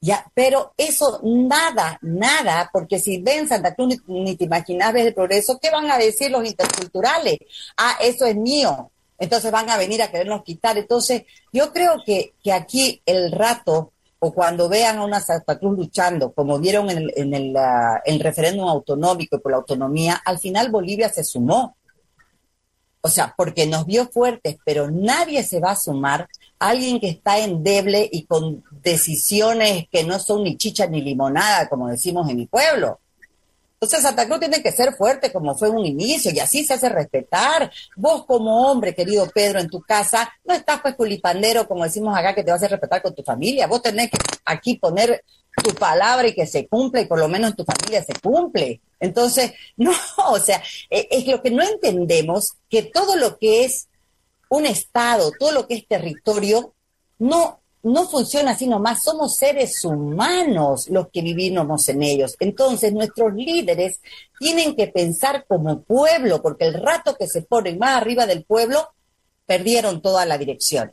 [0.00, 5.14] Ya, pero eso nada, nada, porque si ven Santa Cruz ni, te imaginas ves el
[5.14, 7.38] progreso, ¿qué van a decir los interculturales?
[7.76, 8.90] Ah, eso es mío.
[9.16, 10.76] Entonces van a venir a querernos quitar.
[10.76, 11.22] Entonces,
[11.52, 13.92] yo creo que, que aquí el rato
[14.24, 18.68] o cuando vean a una Santa Cruz luchando, como vieron en el, en el, referéndum
[18.68, 21.76] autonómico y por la autonomía, al final Bolivia se sumó.
[23.00, 26.28] O sea, porque nos vio fuertes, pero nadie se va a sumar
[26.60, 31.68] a alguien que está endeble y con decisiones que no son ni chicha ni limonada,
[31.68, 33.00] como decimos en mi pueblo.
[33.82, 36.88] Entonces Santa Cruz tiene que ser fuerte como fue un inicio y así se hace
[36.88, 37.68] respetar.
[37.96, 42.32] Vos como hombre, querido Pedro, en tu casa, no estás pues culipandero, como decimos acá,
[42.32, 43.66] que te vas a respetar con tu familia.
[43.66, 45.24] Vos tenés que aquí poner
[45.64, 48.80] tu palabra y que se cumpla y por lo menos en tu familia se cumple.
[49.00, 49.90] Entonces, no,
[50.28, 53.88] o sea, e, es lo que no entendemos, que todo lo que es
[54.48, 56.72] un Estado, todo lo que es territorio,
[57.18, 62.36] no no funciona así nomás, somos seres humanos los que vivimos en ellos.
[62.38, 64.00] Entonces nuestros líderes
[64.38, 68.88] tienen que pensar como pueblo, porque el rato que se ponen más arriba del pueblo,
[69.46, 70.92] perdieron toda la dirección.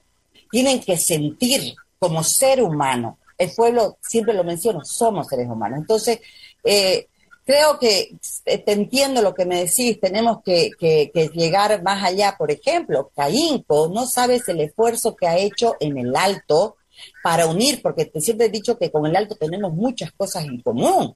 [0.52, 3.20] Tienen que sentir como ser humano.
[3.38, 5.80] El pueblo, siempre lo menciono, somos seres humanos.
[5.80, 6.20] Entonces,
[6.64, 7.08] eh,
[7.46, 8.16] creo que
[8.46, 12.36] eh, te entiendo lo que me decís, tenemos que, que, llegar más allá.
[12.38, 16.78] Por ejemplo, Caínco, no sabes el esfuerzo que ha hecho en el alto
[17.24, 20.62] para unir, porque te siempre he dicho que con el alto tenemos muchas cosas en
[20.62, 21.16] común,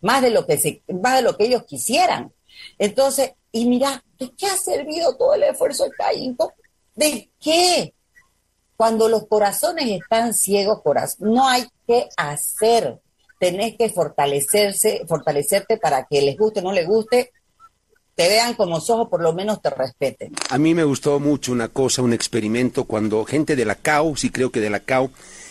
[0.00, 2.32] más de lo que se, más de lo que ellos quisieran.
[2.78, 6.36] Entonces, y mira, ¿de qué ha servido todo el esfuerzo de Caín?
[6.94, 7.94] ¿De qué?
[8.76, 10.82] Cuando los corazones están ciegos,
[11.18, 13.00] no hay que hacer.
[13.38, 17.32] Tenés que fortalecerse, fortalecerte para que les guste o no les guste,
[18.16, 20.32] te vean como ojos, por lo menos te respeten.
[20.48, 24.30] A mí me gustó mucho una cosa, un experimento, cuando gente de la CAO, sí
[24.30, 25.10] creo que de la CAO,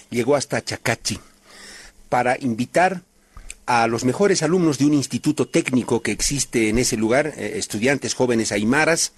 [0.10, 1.20] llegó hasta Chacachi
[2.10, 3.02] para invitar
[3.68, 8.16] a los mejores alumnos de un instituto técnico que existe en ese lugar, eh, estudiantes
[8.16, 9.12] jóvenes aymaras,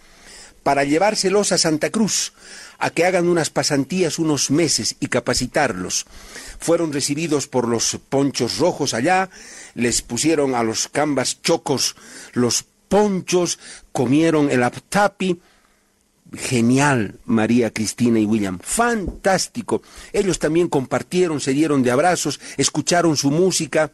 [0.63, 2.33] para llevárselos a Santa Cruz,
[2.79, 6.05] a que hagan unas pasantías unos meses y capacitarlos.
[6.59, 9.29] Fueron recibidos por los ponchos rojos allá,
[9.73, 11.95] les pusieron a los cambas chocos
[12.33, 13.59] los ponchos,
[13.91, 15.39] comieron el aptapi.
[16.33, 18.59] Genial, María Cristina y William.
[18.61, 19.81] Fantástico.
[20.11, 23.91] Ellos también compartieron, se dieron de abrazos, escucharon su música.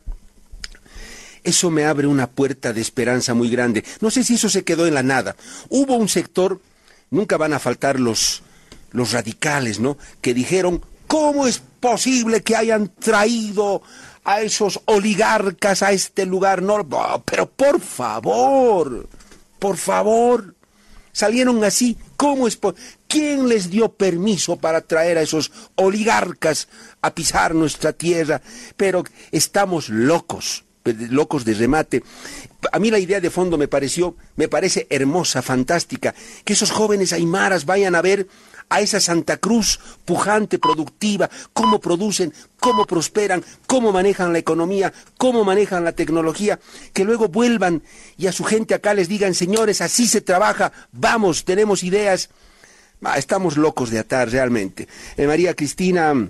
[1.44, 3.84] Eso me abre una puerta de esperanza muy grande.
[4.02, 5.36] No sé si eso se quedó en la nada.
[5.70, 6.60] Hubo un sector,
[7.12, 8.42] nunca van a faltar los,
[8.92, 9.98] los radicales, ¿no?
[10.22, 13.84] Que dijeron, ¿cómo es posible que hayan traído
[14.24, 16.62] a esos oligarcas a este lugar.
[16.62, 16.88] No,
[17.26, 19.08] pero por favor,
[19.60, 20.56] por favor,
[21.12, 21.98] salieron así.
[22.16, 22.60] ¿Cómo es?
[23.08, 26.68] ¿Quién les dio permiso para traer a esos oligarcas
[27.02, 28.42] a pisar nuestra tierra?
[28.78, 32.04] Pero estamos locos, locos de remate.
[32.72, 36.16] A mí la idea de fondo me pareció, me parece hermosa, fantástica,
[36.46, 38.28] que esos jóvenes aymaras vayan a ver
[38.70, 45.44] a esa Santa Cruz pujante, productiva, cómo producen, cómo prosperan, cómo manejan la economía, cómo
[45.44, 46.60] manejan la tecnología,
[46.94, 47.84] que luego vuelvan
[48.18, 52.30] y a su gente acá les digan, señores, así se trabaja, vamos, tenemos ideas.
[53.18, 54.88] Estamos locos de atar realmente.
[55.18, 56.30] Eh, María Cristina...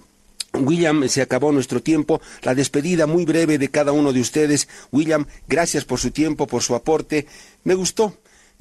[0.55, 2.21] William, se acabó nuestro tiempo.
[2.43, 4.67] La despedida muy breve de cada uno de ustedes.
[4.91, 7.25] William, gracias por su tiempo, por su aporte.
[7.63, 8.15] Me gustó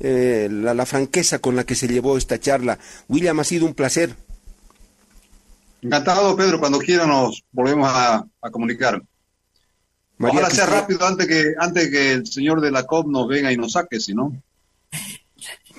[0.05, 2.79] eh, la, franqueza con la que se llevó esta charla.
[3.09, 4.17] William, ha sido un placer.
[5.81, 6.59] Encantado, Pedro.
[6.59, 9.01] Cuando quiera nos volvemos a, comunicar.
[10.19, 13.57] Ojalá sea rápido antes que, antes que el señor de la COP nos venga y
[13.57, 14.33] nos saque, si no.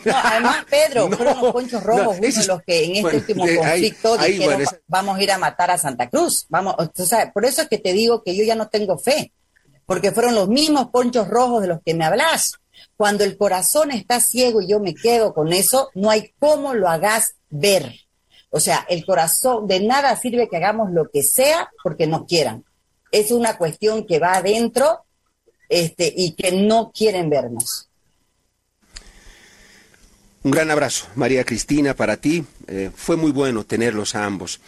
[0.06, 4.18] No, además, Pedro, fueron los ponchos rojos uno de los que en este último conflicto
[4.18, 6.46] dijeron vamos a ir a matar a Santa Cruz.
[6.50, 9.32] Vamos, o sea, por eso es que te digo que yo ya no tengo fe,
[9.94, 12.54] porque fueron los mismos ponchos rojos de los que me hablas.
[12.98, 16.90] Cuando el corazón está ciego y yo me quedo con eso, no hay cómo lo
[16.90, 17.94] hagas ver.
[18.50, 22.66] O sea, el corazón, de nada sirve que hagamos lo que sea porque no quieran.
[23.12, 25.06] Es una cuestión que va adentro
[25.70, 27.88] este, y que no quieren vernos.
[30.42, 32.44] Un gran abrazo, María Cristina, para ti.
[32.66, 34.60] Eh, fue muy bueno tenerlos a ambos.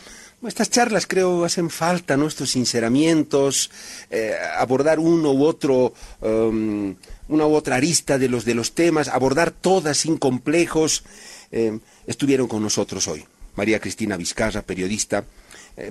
[0.47, 3.71] Estas charlas creo hacen falta, nuestros sinceramientos,
[4.11, 6.95] eh, abordar uno u otro, um,
[7.29, 11.03] una u otra arista de los, de los temas, abordar todas sin complejos.
[11.51, 13.25] Eh, estuvieron con nosotros hoy.
[13.55, 15.23] María Cristina Vizcarra, periodista,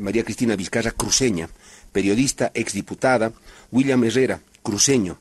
[0.01, 1.49] María Cristina Vizcarra, cruceña,
[1.93, 3.33] periodista, exdiputada,
[3.73, 5.19] William Herrera, cruceño,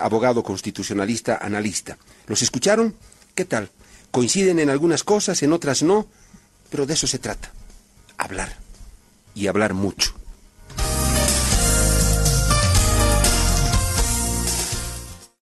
[0.00, 1.98] abogado constitucionalista, analista.
[2.28, 2.94] ¿Los escucharon?
[3.34, 3.70] ¿Qué tal?
[4.12, 6.06] Coinciden en algunas cosas, en otras no,
[6.70, 7.52] pero de eso se trata.
[8.16, 8.61] Hablar.
[9.34, 10.21] Y hablar mucho.